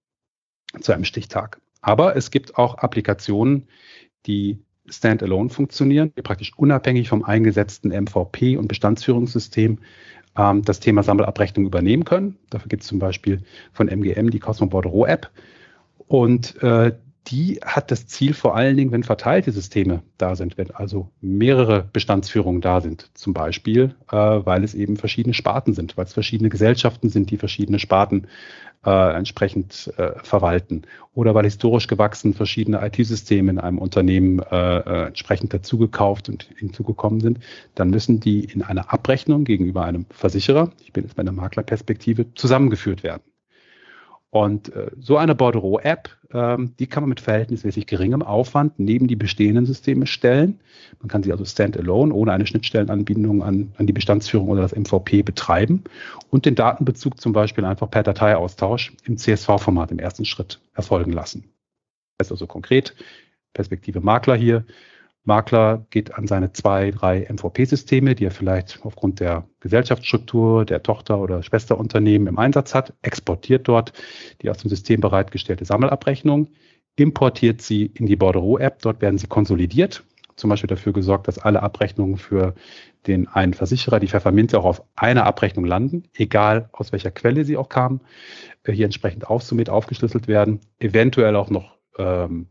zu 0.82 0.92
einem 0.92 1.06
Stichtag. 1.06 1.62
Aber 1.82 2.16
es 2.16 2.32
gibt 2.32 2.58
auch 2.58 2.76
Applikationen, 2.76 3.68
die 4.26 4.60
standalone 4.90 5.50
funktionieren, 5.50 6.12
die 6.18 6.22
praktisch 6.22 6.52
unabhängig 6.56 7.10
vom 7.10 7.24
eingesetzten 7.24 7.90
MVP 7.90 8.58
und 8.58 8.68
Bestandsführungssystem 8.68 9.80
ähm, 10.38 10.62
das 10.64 10.80
Thema 10.80 11.04
Sammelabrechnung 11.04 11.66
übernehmen 11.66 12.06
können. 12.06 12.38
Dafür 12.50 12.70
gibt 12.70 12.84
es 12.84 12.90
zum 12.90 13.00
Beispiel 13.00 13.44
von 13.74 13.88
MGM 13.88 14.30
die 14.30 14.40
Cosmo 14.40 14.68
Bordereau 14.68 15.06
App. 15.06 15.30
Und 16.08 16.62
äh, 16.64 16.94
die 17.28 17.60
hat 17.64 17.92
das 17.92 18.08
Ziel 18.08 18.34
vor 18.34 18.56
allen 18.56 18.78
Dingen, 18.78 18.92
wenn 18.92 19.04
verteilte 19.04 19.52
Systeme 19.52 20.02
da 20.18 20.36
sind, 20.36 20.58
wenn 20.58 20.72
also 20.72 21.10
mehrere 21.20 21.84
Bestandsführungen 21.92 22.62
da 22.62 22.80
sind, 22.80 23.10
zum 23.16 23.34
Beispiel, 23.34 23.96
äh, 24.12 24.16
weil 24.16 24.64
es 24.64 24.74
eben 24.74 24.96
verschiedene 24.96 25.34
Sparten 25.34 25.74
sind, 25.74 25.98
weil 25.98 26.06
es 26.06 26.14
verschiedene 26.14 26.50
Gesellschaften 26.50 27.10
sind, 27.10 27.30
die 27.30 27.38
verschiedene 27.38 27.80
Sparten 27.80 28.28
äh, 28.86 29.16
entsprechend 29.18 29.92
äh, 29.98 30.12
verwalten 30.24 30.84
oder 31.14 31.36
weil 31.36 31.44
historisch 31.44 31.88
gewachsen 31.88 32.34
verschiedene 32.34 32.86
IT-Systeme 32.86 33.52
in 33.52 33.60
einem 33.60 33.80
Unternehmen 33.80 34.40
äh, 34.40 34.78
äh, 34.78 35.08
entsprechend 35.08 35.54
dazugekauft 35.54 36.30
und 36.30 36.48
hinzugekommen 36.58 37.20
sind, 37.20 37.40
dann 37.76 37.90
müssen 37.90 38.20
die 38.20 38.46
in 38.46 38.62
einer 38.62 38.94
Abrechnung 38.94 39.44
gegenüber 39.44 39.84
einem 39.84 40.06
Versicherer, 40.12 40.72
ich 40.82 40.94
bin 40.94 41.04
jetzt 41.04 41.16
bei 41.16 41.24
der 41.24 41.34
Maklerperspektive, 41.34 42.34
zusammengeführt 42.36 43.04
werden. 43.04 43.24
Und 44.30 44.76
äh, 44.76 44.92
so 45.00 45.18
eine 45.18 45.36
Bordereau-App, 45.36 46.10
ähm, 46.34 46.74
die 46.80 46.88
kann 46.88 47.04
man 47.04 47.10
mit 47.10 47.22
verhältnismäßig 47.22 47.88
geringem 47.88 48.22
Aufwand 48.22 48.78
neben 48.78 49.08
die 49.08 49.16
bestehenden 49.16 49.66
Systeme 49.66 50.06
stellen. 50.06 50.60
Man 51.00 51.08
kann 51.08 51.24
sie 51.24 51.32
also 51.32 51.46
standalone 51.46 52.14
ohne 52.14 52.34
eine 52.34 52.46
Schnittstellenanbindung 52.46 53.42
an, 53.42 53.72
an 53.78 53.88
die 53.88 53.94
Bestandsführung 53.94 54.50
oder 54.50 54.62
das 54.62 54.76
MVP 54.76 55.22
betreiben 55.22 55.86
und 56.30 56.46
den 56.46 56.56
Datenbezug 56.56 57.22
zum 57.22 57.32
Beispiel 57.32 57.64
einfach 57.64 57.90
per 57.90 58.04
Dateiaustausch 58.04 58.94
im 59.06 59.18
CSV-Format 59.18 59.92
im 59.92 60.00
ersten 60.00 60.26
Schritt 60.26 60.60
erfolgen 60.74 61.14
lassen. 61.14 61.46
Das 62.18 62.28
ist 62.28 62.32
also 62.32 62.48
konkret, 62.48 62.96
Perspektive 63.54 64.02
Makler 64.02 64.36
hier. 64.36 64.66
Makler 65.28 65.86
geht 65.90 66.16
an 66.16 66.26
seine 66.26 66.54
zwei, 66.54 66.92
drei 66.92 67.28
MVP-Systeme, 67.30 68.16
die 68.16 68.26
er 68.26 68.32
vielleicht 68.32 68.80
aufgrund 68.84 69.20
der 69.20 69.48
Gesellschaftsstruktur 69.60 70.66
der 70.66 70.82
Tochter- 70.82 71.20
oder 71.20 71.44
Schwesterunternehmen 71.44 72.28
im 72.28 72.40
Einsatz 72.40 72.74
hat, 72.74 72.94
exportiert 73.02 73.68
dort 73.68 73.94
die 74.42 74.50
aus 74.50 74.58
dem 74.58 74.70
System 74.70 75.02
bereitgestellte 75.02 75.66
Sammelabrechnung, 75.66 76.48
importiert 76.96 77.62
sie 77.62 77.86
in 77.86 78.06
die 78.06 78.16
Bordereau-App, 78.16 78.82
dort 78.82 79.02
werden 79.02 79.18
sie 79.18 79.28
konsolidiert, 79.28 80.04
zum 80.38 80.50
Beispiel 80.50 80.68
dafür 80.68 80.94
gesorgt, 80.94 81.28
dass 81.28 81.40
alle 81.40 81.62
Abrechnungen 81.62 82.18
für 82.18 82.56
den 83.06 83.28
einen 83.28 83.54
Versicherer, 83.54 84.00
die 84.00 84.08
Pfefferminze, 84.08 84.58
auch 84.58 84.66
auf 84.66 84.84
einer 84.96 85.26
Abrechnung 85.26 85.66
landen, 85.66 86.04
egal 86.16 86.70
aus 86.72 86.92
welcher 86.92 87.12
Quelle 87.12 87.44
sie 87.44 87.58
auch 87.58 87.70
kamen, 87.70 88.02
äh, 88.64 88.72
hier 88.72 88.86
entsprechend 88.86 89.28
aufsummiert, 89.28 89.70
aufgeschlüsselt 89.70 90.28
werden, 90.28 90.62
eventuell 90.80 91.36
auch 91.36 91.50
noch 91.50 91.78
ähm, 91.98 92.48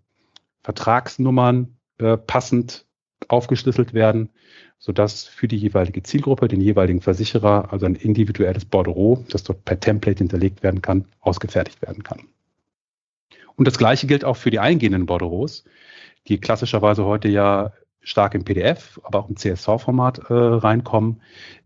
Vertragsnummern 0.62 1.75
äh, 1.98 2.16
passend 2.16 2.84
aufgeschlüsselt 3.28 3.94
werden, 3.94 4.30
sodass 4.78 5.24
für 5.24 5.48
die 5.48 5.56
jeweilige 5.56 6.02
Zielgruppe, 6.02 6.48
den 6.48 6.60
jeweiligen 6.60 7.00
Versicherer, 7.00 7.72
also 7.72 7.86
ein 7.86 7.94
individuelles 7.94 8.64
Bordereau, 8.64 9.24
das 9.30 9.42
dort 9.42 9.64
per 9.64 9.80
Template 9.80 10.18
hinterlegt 10.18 10.62
werden 10.62 10.82
kann, 10.82 11.06
ausgefertigt 11.20 11.82
werden 11.82 12.02
kann. 12.02 12.28
Und 13.56 13.66
das 13.66 13.78
Gleiche 13.78 14.06
gilt 14.06 14.24
auch 14.24 14.36
für 14.36 14.50
die 14.50 14.58
eingehenden 14.58 15.06
Bordereaus, 15.06 15.64
die 16.28 16.38
klassischerweise 16.38 17.04
heute 17.04 17.28
ja 17.28 17.72
stark 18.00 18.34
im 18.34 18.44
PDF, 18.44 19.00
aber 19.02 19.20
auch 19.20 19.28
im 19.28 19.36
CSV-Format 19.36 20.30
äh, 20.30 20.34
reinkommen. 20.34 21.22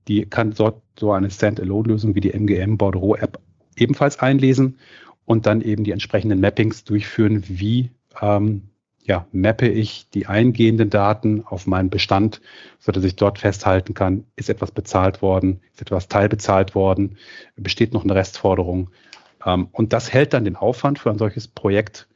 Die 0.08 0.24
kann 0.24 0.52
dort 0.52 0.80
so 0.98 1.12
eine 1.12 1.30
Standalone-Lösung 1.30 2.14
wie 2.14 2.20
die 2.20 2.32
MGM 2.32 2.78
Bordereau 2.78 3.16
App 3.16 3.38
ebenfalls 3.76 4.20
einlesen 4.20 4.78
und 5.26 5.46
dann 5.46 5.60
eben 5.60 5.84
die 5.84 5.90
entsprechenden 5.90 6.40
Mappings 6.40 6.84
durchführen, 6.84 7.44
wie 7.46 7.90
ähm, 8.20 8.69
ja, 9.10 9.26
mappe 9.32 9.66
ich 9.66 10.08
die 10.10 10.28
eingehenden 10.28 10.88
Daten 10.88 11.42
auf 11.44 11.66
meinen 11.66 11.90
Bestand, 11.90 12.40
so 12.78 12.92
dass 12.92 13.02
ich 13.02 13.16
dort 13.16 13.40
festhalten 13.40 13.92
kann, 13.92 14.24
ist 14.36 14.48
etwas 14.48 14.70
bezahlt 14.70 15.20
worden, 15.20 15.58
ist 15.72 15.82
etwas 15.82 16.06
teilbezahlt 16.06 16.76
worden, 16.76 17.16
besteht 17.56 17.92
noch 17.92 18.04
eine 18.04 18.14
Restforderung. 18.14 18.90
Ähm, 19.44 19.66
und 19.72 19.92
das 19.92 20.12
hält 20.12 20.32
dann 20.32 20.44
den 20.44 20.54
Aufwand 20.54 21.00
für 21.00 21.10
ein 21.10 21.18
solches 21.18 21.48
Projekt 21.48 22.06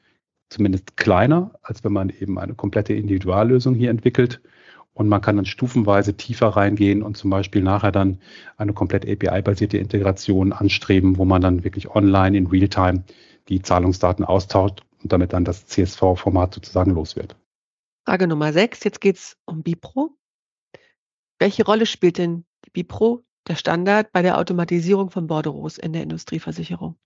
zumindest 0.51 0.97
kleiner, 0.97 1.51
als 1.63 1.83
wenn 1.83 1.93
man 1.93 2.11
eben 2.11 2.39
eine 2.39 2.55
komplette 2.55 2.95
Individuallösung 2.95 3.75
hier 3.75 3.91
entwickelt. 3.91 4.41
Und 4.93 5.09
man 5.09 5.21
kann 5.21 5.35
dann 5.35 5.47
stufenweise 5.47 6.17
tiefer 6.17 6.47
reingehen 6.47 7.03
und 7.03 7.17
zum 7.17 7.29
Beispiel 7.29 7.65
nachher 7.65 7.91
dann 7.91 8.21
eine 8.57 8.73
komplett 8.73 9.05
API-basierte 9.05 9.79
Integration 9.79 10.53
anstreben, 10.53 11.19
wo 11.19 11.25
man 11.25 11.43
dann 11.43 11.65
wirklich 11.65 11.91
online 11.91 12.39
in 12.39 12.47
Realtime 12.47 13.03
die 13.49 13.63
Zahlungsdaten 13.63 14.25
austauscht 14.25 14.85
und 15.05 15.13
damit 15.13 15.33
dann 15.33 15.45
das 15.45 15.67
CSV-Format 15.67 16.55
sozusagen 16.55 16.91
los 16.93 17.15
wird. 17.15 17.37
Frage 18.07 18.27
Nummer 18.27 18.53
sechs. 18.53 18.83
Jetzt 18.83 19.01
geht 19.01 19.17
es 19.17 19.37
um 19.45 19.63
Bipro. 19.63 20.17
Welche 21.39 21.65
Rolle 21.65 21.87
spielt 21.87 22.19
denn 22.19 22.45
die 22.65 22.71
Bipro, 22.71 23.23
der 23.47 23.57
Standard, 23.57 24.13
bei 24.13 24.23
der 24.23 24.39
Automatisierung 24.39 25.11
von 25.11 25.27
Bordereaus 25.27 25.79
in 25.79 25.93
der 25.93 26.03
Industrieversicherung? 26.03 26.97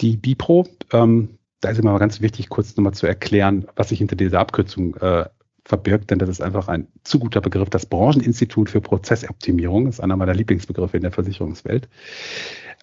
Die 0.00 0.16
Bipro, 0.16 0.66
ähm, 0.92 1.38
da 1.60 1.68
ist 1.68 1.78
immer 1.78 1.98
ganz 1.98 2.20
wichtig, 2.20 2.48
kurz 2.48 2.74
nochmal 2.76 2.94
zu 2.94 3.06
erklären, 3.06 3.66
was 3.76 3.90
sich 3.90 3.98
hinter 3.98 4.16
dieser 4.16 4.40
Abkürzung 4.40 4.96
äh, 4.96 5.28
verbirgt, 5.64 6.10
denn 6.10 6.18
das 6.18 6.28
ist 6.28 6.40
einfach 6.40 6.68
ein 6.68 6.88
zu 7.04 7.18
guter 7.18 7.40
Begriff. 7.40 7.68
Das 7.68 7.86
Brancheninstitut 7.86 8.70
für 8.70 8.80
Prozessoptimierung 8.80 9.86
ist 9.86 10.00
einer 10.00 10.16
meiner 10.16 10.34
Lieblingsbegriffe 10.34 10.96
in 10.96 11.02
der 11.02 11.12
Versicherungswelt. 11.12 11.88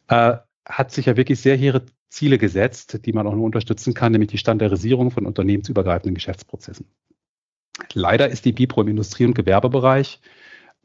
Äh, 0.08 0.38
hat 0.66 0.92
sich 0.92 1.08
ja 1.08 1.18
wirklich 1.18 1.42
sehr 1.42 1.58
hehre 1.58 1.84
Ziele 2.10 2.38
gesetzt, 2.38 3.06
die 3.06 3.14
man 3.14 3.28
auch 3.28 3.36
nur 3.36 3.46
unterstützen 3.46 3.94
kann, 3.94 4.12
nämlich 4.12 4.32
die 4.32 4.38
Standardisierung 4.38 5.12
von 5.12 5.26
unternehmensübergreifenden 5.26 6.16
Geschäftsprozessen. 6.16 6.88
Leider 7.94 8.30
ist 8.30 8.46
die 8.46 8.52
Bipro 8.52 8.82
im 8.82 8.90
Industrie- 8.90 9.26
und 9.26 9.36
Gewerbebereich 9.36 10.20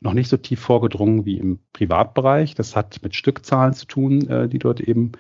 noch 0.01 0.13
nicht 0.13 0.29
so 0.29 0.37
tief 0.37 0.61
vorgedrungen 0.61 1.25
wie 1.25 1.39
im 1.39 1.59
Privatbereich. 1.73 2.55
Das 2.55 2.77
hat 2.77 3.01
mit 3.03 3.15
Stückzahlen 3.15 3.73
zu 3.73 3.87
tun, 3.87 4.29
äh, 4.29 4.49
die 4.49 4.59
dort 4.59 4.81
eben 4.81 5.13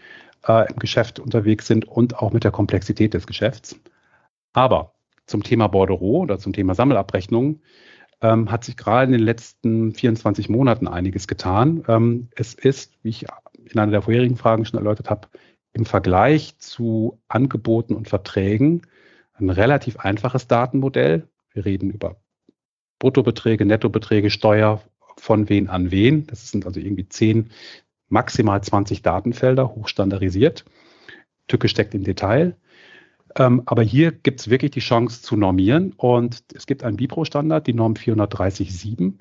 äh, 0.46 0.70
im 0.70 0.78
Geschäft 0.78 1.18
unterwegs 1.18 1.66
sind 1.66 1.87
und 1.87 2.18
auch 2.18 2.32
mit 2.32 2.44
der 2.44 2.50
Komplexität 2.50 3.14
des 3.14 3.26
Geschäfts. 3.26 3.80
Aber 4.52 4.92
zum 5.26 5.42
Thema 5.42 5.68
Bordereau 5.68 6.20
oder 6.20 6.38
zum 6.38 6.52
Thema 6.52 6.75
Sammelabrechnung 6.75 7.61
ähm, 8.20 8.50
hat 8.50 8.64
sich 8.64 8.76
gerade 8.76 9.06
in 9.06 9.12
den 9.12 9.23
letzten 9.23 9.94
24 9.94 10.49
Monaten 10.49 10.87
einiges 10.87 11.26
getan. 11.26 11.82
Ähm, 11.88 12.28
es 12.37 12.54
ist, 12.54 12.92
wie 13.02 13.08
ich 13.08 13.26
in 13.64 13.78
einer 13.78 13.92
der 13.92 14.02
vorherigen 14.02 14.37
Fragen 14.37 14.66
schon 14.66 14.78
erläutert 14.78 15.08
habe, 15.08 15.28
im 15.74 15.84
Vergleich 15.84 16.56
zu 16.58 17.20
Angeboten 17.28 17.94
und 17.94 18.08
Verträgen 18.08 18.82
ein 19.34 19.50
relativ 19.50 19.98
einfaches 19.98 20.46
Datenmodell. 20.46 21.28
Wir 21.52 21.64
reden 21.64 21.90
über 21.90 22.16
Bruttobeträge, 23.00 23.66
Nettobeträge, 23.66 24.30
Steuer 24.30 24.80
von 25.18 25.48
wen 25.48 25.68
an 25.68 25.90
wen. 25.90 26.26
Das 26.26 26.50
sind 26.50 26.64
also 26.64 26.80
irgendwie 26.80 27.08
10, 27.08 27.50
maximal 28.08 28.62
20 28.62 29.02
Datenfelder, 29.02 29.74
hochstandardisiert. 29.74 30.64
Tücke 31.48 31.68
steckt 31.68 31.94
im 31.94 32.04
Detail. 32.04 32.56
Ähm, 33.36 33.62
aber 33.66 33.82
hier 33.82 34.12
gibt 34.12 34.40
es 34.40 34.50
wirklich 34.50 34.70
die 34.70 34.80
Chance 34.80 35.22
zu 35.22 35.36
normieren 35.36 35.92
und 35.96 36.44
es 36.54 36.66
gibt 36.66 36.84
einen 36.84 36.96
Bipro-Standard, 36.96 37.66
die 37.66 37.74
Norm 37.74 37.94
430.7. 37.94 39.14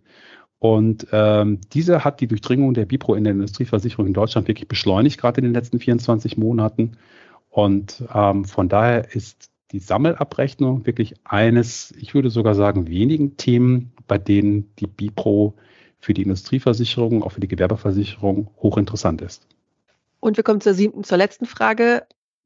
Und 0.64 1.08
ähm, 1.12 1.60
diese 1.74 2.06
hat 2.06 2.22
die 2.22 2.28
Durchdringung 2.28 2.74
der 2.74 2.86
Bipro 2.86 3.16
in 3.16 3.26
der 3.26 3.34
Industrieversicherung 3.34 4.08
in 4.08 4.14
Deutschland 4.14 4.48
wirklich 4.48 4.70
beschleunigt, 4.70 5.20
gerade 5.20 5.40
in 5.40 5.44
den 5.44 5.54
letzten 5.54 5.78
24 5.78 6.38
Monaten. 6.38 6.94
Und 7.50 8.02
ähm, 8.14 8.46
von 8.46 8.70
daher 8.70 9.14
ist 9.14 9.52
die 9.74 9.80
Sammelabrechnung 9.80 10.86
wirklich 10.86 11.16
eines, 11.26 11.94
ich 12.00 12.14
würde 12.14 12.30
sogar 12.30 12.56
sagen, 12.56 12.88
wenigen 12.88 13.36
Themen, 13.36 13.92
bei 14.08 14.18
denen 14.18 14.74
die 14.80 14.88
Bipro 14.88 15.54
für 16.00 16.14
die 16.14 16.22
Industrieversicherung, 16.22 17.24
auch 17.24 17.34
für 17.34 17.42
die 17.42 17.50
Gewerbeversicherung 17.50 18.50
hochinteressant 18.62 19.22
ist. 19.22 19.46
Und 20.22 20.38
wir 20.38 20.46
kommen 20.46 20.62
zur 20.62 20.76
siebten, 20.76 21.04
zur 21.04 21.18
letzten 21.18 21.46
Frage 21.46 22.04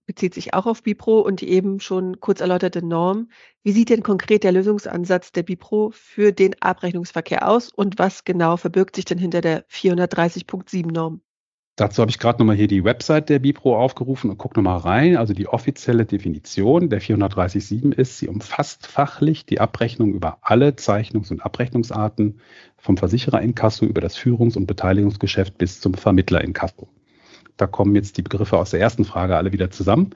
bezieht 0.07 0.33
sich 0.33 0.55
auch 0.55 0.65
auf 0.65 0.81
Bipro 0.81 1.19
und 1.19 1.41
die 1.41 1.49
eben 1.49 1.79
schon 1.79 2.19
kurz 2.19 2.41
erläuterte 2.41 2.83
Norm. 2.83 3.29
Wie 3.61 3.73
sieht 3.73 3.89
denn 3.89 4.01
konkret 4.01 4.43
der 4.43 4.53
Lösungsansatz 4.53 5.31
der 5.31 5.43
Bipro 5.43 5.91
für 5.93 6.31
den 6.31 6.55
Abrechnungsverkehr 6.59 7.47
aus 7.47 7.69
und 7.69 7.99
was 7.99 8.23
genau 8.23 8.57
verbirgt 8.57 8.95
sich 8.95 9.05
denn 9.05 9.19
hinter 9.19 9.41
der 9.41 9.67
430.7 9.67 10.91
Norm? 10.91 11.21
Dazu 11.75 12.01
habe 12.01 12.09
ich 12.09 12.17
gerade 12.17 12.39
nochmal 12.39 12.55
hier 12.55 12.67
die 12.67 12.83
Website 12.83 13.29
der 13.29 13.37
Bipro 13.37 13.77
aufgerufen 13.77 14.31
und 14.31 14.39
gucke 14.39 14.57
nochmal 14.57 14.79
rein. 14.79 15.15
Also 15.15 15.35
die 15.35 15.47
offizielle 15.47 16.07
Definition 16.07 16.89
der 16.89 17.01
430.7 17.01 17.93
ist, 17.93 18.17
sie 18.17 18.27
umfasst 18.27 18.87
fachlich 18.87 19.45
die 19.45 19.59
Abrechnung 19.59 20.15
über 20.15 20.39
alle 20.41 20.69
Zeichnungs- 20.69 21.29
und 21.29 21.45
Abrechnungsarten 21.45 22.39
vom 22.77 22.97
Versicherer 22.97 23.43
in 23.43 23.53
Kasso 23.53 23.85
über 23.85 24.01
das 24.01 24.17
Führungs- 24.17 24.57
und 24.57 24.65
Beteiligungsgeschäft 24.65 25.59
bis 25.59 25.79
zum 25.79 25.93
Vermittler 25.93 26.43
in 26.43 26.53
Kasso. 26.53 26.89
Da 27.57 27.67
kommen 27.67 27.95
jetzt 27.95 28.17
die 28.17 28.21
Begriffe 28.21 28.57
aus 28.57 28.71
der 28.71 28.79
ersten 28.79 29.05
Frage 29.05 29.35
alle 29.35 29.51
wieder 29.51 29.71
zusammen. 29.71 30.11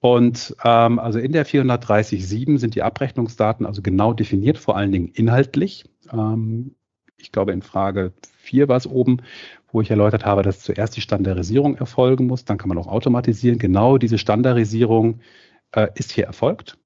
Und 0.00 0.56
ähm, 0.64 0.98
also 0.98 1.18
in 1.18 1.32
der 1.32 1.46
430.7 1.46 2.58
sind 2.58 2.74
die 2.74 2.82
Abrechnungsdaten 2.82 3.66
also 3.66 3.82
genau 3.82 4.12
definiert, 4.12 4.58
vor 4.58 4.76
allen 4.76 4.90
Dingen 4.90 5.08
inhaltlich. 5.08 5.84
Ähm, 6.12 6.74
ich 7.16 7.30
glaube, 7.30 7.52
in 7.52 7.62
Frage 7.62 8.12
4 8.38 8.68
war 8.68 8.76
es 8.76 8.86
oben, 8.86 9.18
wo 9.70 9.80
ich 9.80 9.90
erläutert 9.90 10.24
habe, 10.24 10.42
dass 10.42 10.60
zuerst 10.60 10.96
die 10.96 11.00
Standardisierung 11.00 11.76
erfolgen 11.76 12.26
muss, 12.26 12.44
dann 12.44 12.58
kann 12.58 12.68
man 12.68 12.78
auch 12.78 12.88
automatisieren. 12.88 13.58
Genau 13.58 13.96
diese 13.96 14.18
Standardisierung 14.18 15.20
äh, 15.70 15.88
ist 15.94 16.10
hier 16.10 16.26
erfolgt. 16.26 16.78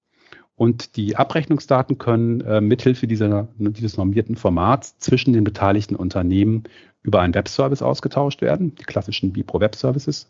Und 0.55 0.97
die 0.97 1.17
Abrechnungsdaten 1.17 1.99
können 1.99 2.41
äh, 2.41 2.61
mithilfe 2.61 3.07
dieser, 3.07 3.49
dieses 3.59 3.97
normierten 3.97 4.37
Formats 4.37 4.99
zwischen 4.99 5.35
den 5.35 5.45
beteiligten 5.45 5.97
Unternehmen 5.97 6.65
über 7.07 7.21
einen 7.21 7.35
Webservice 7.35 7.83
ausgetauscht 7.83 8.43
werden, 8.43 8.75
die 8.75 8.83
klassischen 8.83 9.33
Bipro 9.33 9.61
Web 9.61 9.77
Services. 9.77 10.29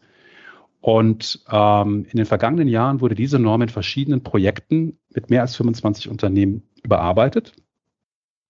Und 0.83 1.41
ähm, 1.51 2.07
in 2.11 2.19
den 2.19 2.27
vergangenen 2.27 2.69
Jahren 2.69 3.01
wurde 3.01 3.15
diese 3.15 3.39
Norm 3.39 3.63
in 3.63 3.71
verschiedenen 3.71 4.23
Projekten 4.23 4.99
mit 5.13 5.31
mehr 5.31 5.41
als 5.41 5.57
25 5.57 6.09
Unternehmen 6.11 6.63
überarbeitet. 6.83 7.55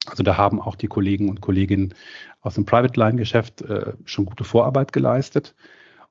Also 0.07 0.25
da 0.25 0.37
haben 0.37 0.61
auch 0.61 0.75
die 0.75 0.89
Kollegen 0.89 1.31
und 1.31 1.41
Kolleginnen 1.41 1.95
aus 2.41 2.57
dem 2.57 2.65
Private 2.65 2.99
Line 2.99 3.17
Geschäft 3.17 3.63
äh, 3.63 3.93
schon 4.05 4.27
gute 4.27 4.45
Vorarbeit 4.45 4.93
geleistet 4.93 5.55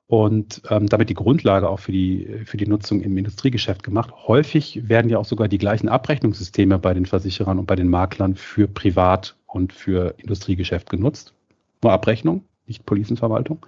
und 0.06 0.62
ähm, 0.70 0.86
damit 0.86 1.10
die 1.10 1.14
Grundlage 1.14 1.68
auch 1.68 1.80
für 1.80 1.92
die, 1.92 2.40
für 2.44 2.56
die 2.56 2.66
Nutzung 2.66 3.02
im 3.02 3.16
Industriegeschäft 3.16 3.82
gemacht. 3.82 4.12
Häufig 4.26 4.88
werden 4.88 5.10
ja 5.10 5.18
auch 5.18 5.24
sogar 5.26 5.48
die 5.48 5.58
gleichen 5.58 5.88
Abrechnungssysteme 5.88 6.78
bei 6.78 6.94
den 6.94 7.06
Versicherern 7.06 7.58
und 7.58 7.66
bei 7.66 7.76
den 7.76 7.88
Maklern 7.88 8.36
für 8.36 8.68
Privat- 8.68 9.36
und 9.46 9.72
für 9.72 10.14
Industriegeschäft 10.18 10.90
genutzt. 10.90 11.35
Nur 11.82 11.92
Abrechnung, 11.92 12.44
nicht 12.66 12.86
Polizenverwaltung. 12.86 13.64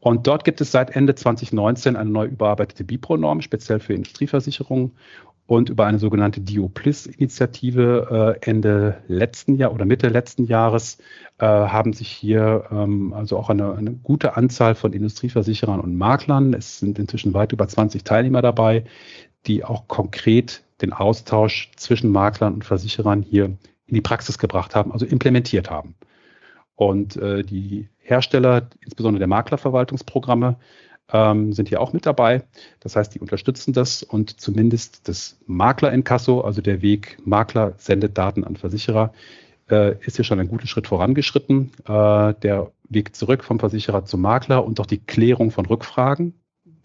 Und 0.00 0.26
dort 0.26 0.44
gibt 0.44 0.60
es 0.60 0.72
seit 0.72 0.96
Ende 0.96 1.14
2019 1.14 1.94
eine 1.94 2.10
neu 2.10 2.26
überarbeitete 2.26 2.82
BIPRO-Norm, 2.82 3.40
speziell 3.40 3.78
für 3.78 3.94
Industrieversicherungen 3.94 4.92
und 5.46 5.68
über 5.68 5.86
eine 5.86 5.98
sogenannte 5.98 6.40
DIOPLIS-Initiative 6.40 8.38
äh, 8.42 8.50
Ende 8.50 9.02
letzten 9.06 9.56
Jahr 9.56 9.72
oder 9.72 9.84
Mitte 9.84 10.08
letzten 10.08 10.44
Jahres 10.44 10.98
äh, 11.38 11.46
haben 11.46 11.92
sich 11.92 12.08
hier 12.08 12.64
ähm, 12.70 13.12
also 13.12 13.38
auch 13.38 13.50
eine, 13.50 13.74
eine, 13.74 13.92
gute 13.92 14.36
Anzahl 14.36 14.74
von 14.74 14.92
Industrieversicherern 14.92 15.80
und 15.80 15.96
Maklern, 15.96 16.54
es 16.54 16.78
sind 16.78 16.98
inzwischen 16.98 17.34
weit 17.34 17.52
über 17.52 17.68
20 17.68 18.02
Teilnehmer 18.02 18.42
dabei, 18.42 18.84
die 19.46 19.64
auch 19.64 19.88
konkret 19.88 20.62
den 20.80 20.92
Austausch 20.92 21.70
zwischen 21.76 22.10
Maklern 22.10 22.54
und 22.54 22.64
Versicherern 22.64 23.22
hier 23.22 23.44
in 23.44 23.94
die 23.94 24.00
Praxis 24.00 24.38
gebracht 24.38 24.74
haben, 24.74 24.92
also 24.92 25.06
implementiert 25.06 25.70
haben. 25.70 25.94
Und 26.74 27.16
äh, 27.16 27.42
die 27.42 27.88
Hersteller, 27.98 28.68
insbesondere 28.80 29.20
der 29.20 29.28
Maklerverwaltungsprogramme, 29.28 30.56
ähm, 31.12 31.52
sind 31.52 31.68
hier 31.68 31.80
auch 31.80 31.92
mit 31.92 32.06
dabei. 32.06 32.42
Das 32.80 32.96
heißt, 32.96 33.14
die 33.14 33.20
unterstützen 33.20 33.72
das 33.72 34.02
und 34.02 34.40
zumindest 34.40 35.08
das 35.08 35.38
Makler-Inkasso, 35.46 36.40
also 36.40 36.60
der 36.62 36.82
Weg 36.82 37.18
Makler 37.24 37.74
sendet 37.76 38.16
Daten 38.16 38.44
an 38.44 38.56
Versicherer, 38.56 39.12
äh, 39.70 39.96
ist 40.04 40.16
hier 40.16 40.24
schon 40.24 40.40
einen 40.40 40.48
guten 40.48 40.66
Schritt 40.66 40.86
vorangeschritten. 40.86 41.70
Äh, 41.86 42.34
der 42.42 42.72
Weg 42.88 43.14
zurück 43.14 43.44
vom 43.44 43.58
Versicherer 43.58 44.04
zum 44.04 44.22
Makler 44.22 44.64
und 44.64 44.80
auch 44.80 44.86
die 44.86 44.98
Klärung 44.98 45.50
von 45.50 45.66
Rückfragen, 45.66 46.34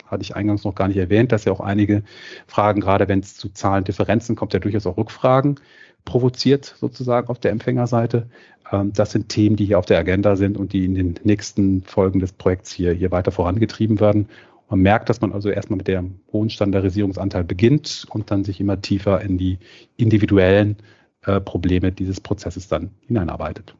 hatte 0.06 0.24
ich 0.24 0.36
eingangs 0.36 0.64
noch 0.64 0.76
gar 0.76 0.88
nicht 0.88 0.98
erwähnt, 0.98 1.32
dass 1.32 1.46
ja 1.46 1.52
auch 1.52 1.60
einige 1.60 2.04
Fragen, 2.48 2.80
gerade 2.82 3.08
wenn 3.08 3.20
es 3.20 3.36
zu 3.36 3.50
Zahlendifferenzen 3.50 4.36
kommt, 4.36 4.54
ja 4.54 4.60
durchaus 4.60 4.88
auch 4.88 4.98
Rückfragen 4.98 5.60
provoziert 6.08 6.74
sozusagen 6.80 7.28
auf 7.28 7.38
der 7.38 7.52
Empfängerseite. 7.52 8.28
Ähm, 8.72 8.94
das 8.94 9.12
sind 9.12 9.30
Themen, 9.30 9.58
die 9.58 9.66
hier 9.66 9.78
auf 9.78 9.86
der 9.86 10.00
Agenda 10.00 10.36
sind 10.36 10.58
und 10.58 10.74
die 10.74 10.86
in 10.86 10.96
den 10.96 11.20
nächsten 11.24 11.84
Folgen 11.84 12.20
des 12.20 12.32
Projekts 12.32 12.72
hier, 12.72 12.94
hier 12.94 13.12
weiter 13.12 13.32
vorangetrieben 13.32 14.00
werden. 14.00 14.30
Man 14.70 14.80
merkt, 14.80 15.10
dass 15.10 15.22
man 15.22 15.34
also 15.34 15.50
erstmal 15.50 15.78
mit 15.78 15.88
dem 15.88 16.20
hohen 16.32 16.50
Standardisierungsanteil 16.50 17.44
beginnt 17.44 18.06
und 18.10 18.32
dann 18.32 18.44
sich 18.44 18.60
immer 18.60 18.82
tiefer 18.82 19.22
in 19.22 19.38
die 19.38 19.60
individuellen 19.98 20.78
äh, 21.26 21.40
Probleme 21.40 21.92
dieses 21.92 22.20
Prozesses 22.20 22.68
dann 22.68 22.92
hineinarbeitet. 23.06 23.76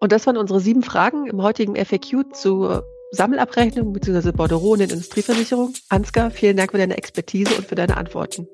Und 0.00 0.12
das 0.12 0.26
waren 0.26 0.36
unsere 0.36 0.60
sieben 0.60 0.82
Fragen 0.82 1.26
im 1.26 1.42
heutigen 1.42 1.74
FAQ 1.74 2.32
zur 2.32 2.84
Sammelabrechnung 3.10 3.92
bzw. 3.92 4.32
Bordereau 4.32 4.72
und 4.72 4.80
den 4.80 4.90
Industrieversicherung. 4.90 5.74
Ansgar, 5.88 6.30
vielen 6.30 6.56
Dank 6.56 6.70
für 6.70 6.78
deine 6.78 6.96
Expertise 6.96 7.54
und 7.56 7.66
für 7.66 7.74
deine 7.74 7.96
Antworten. 7.96 8.46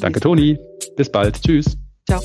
Danke, 0.00 0.20
Toni. 0.20 0.58
Bis 0.96 1.10
bald. 1.10 1.40
Tschüss. 1.40 1.76
交。 2.06 2.20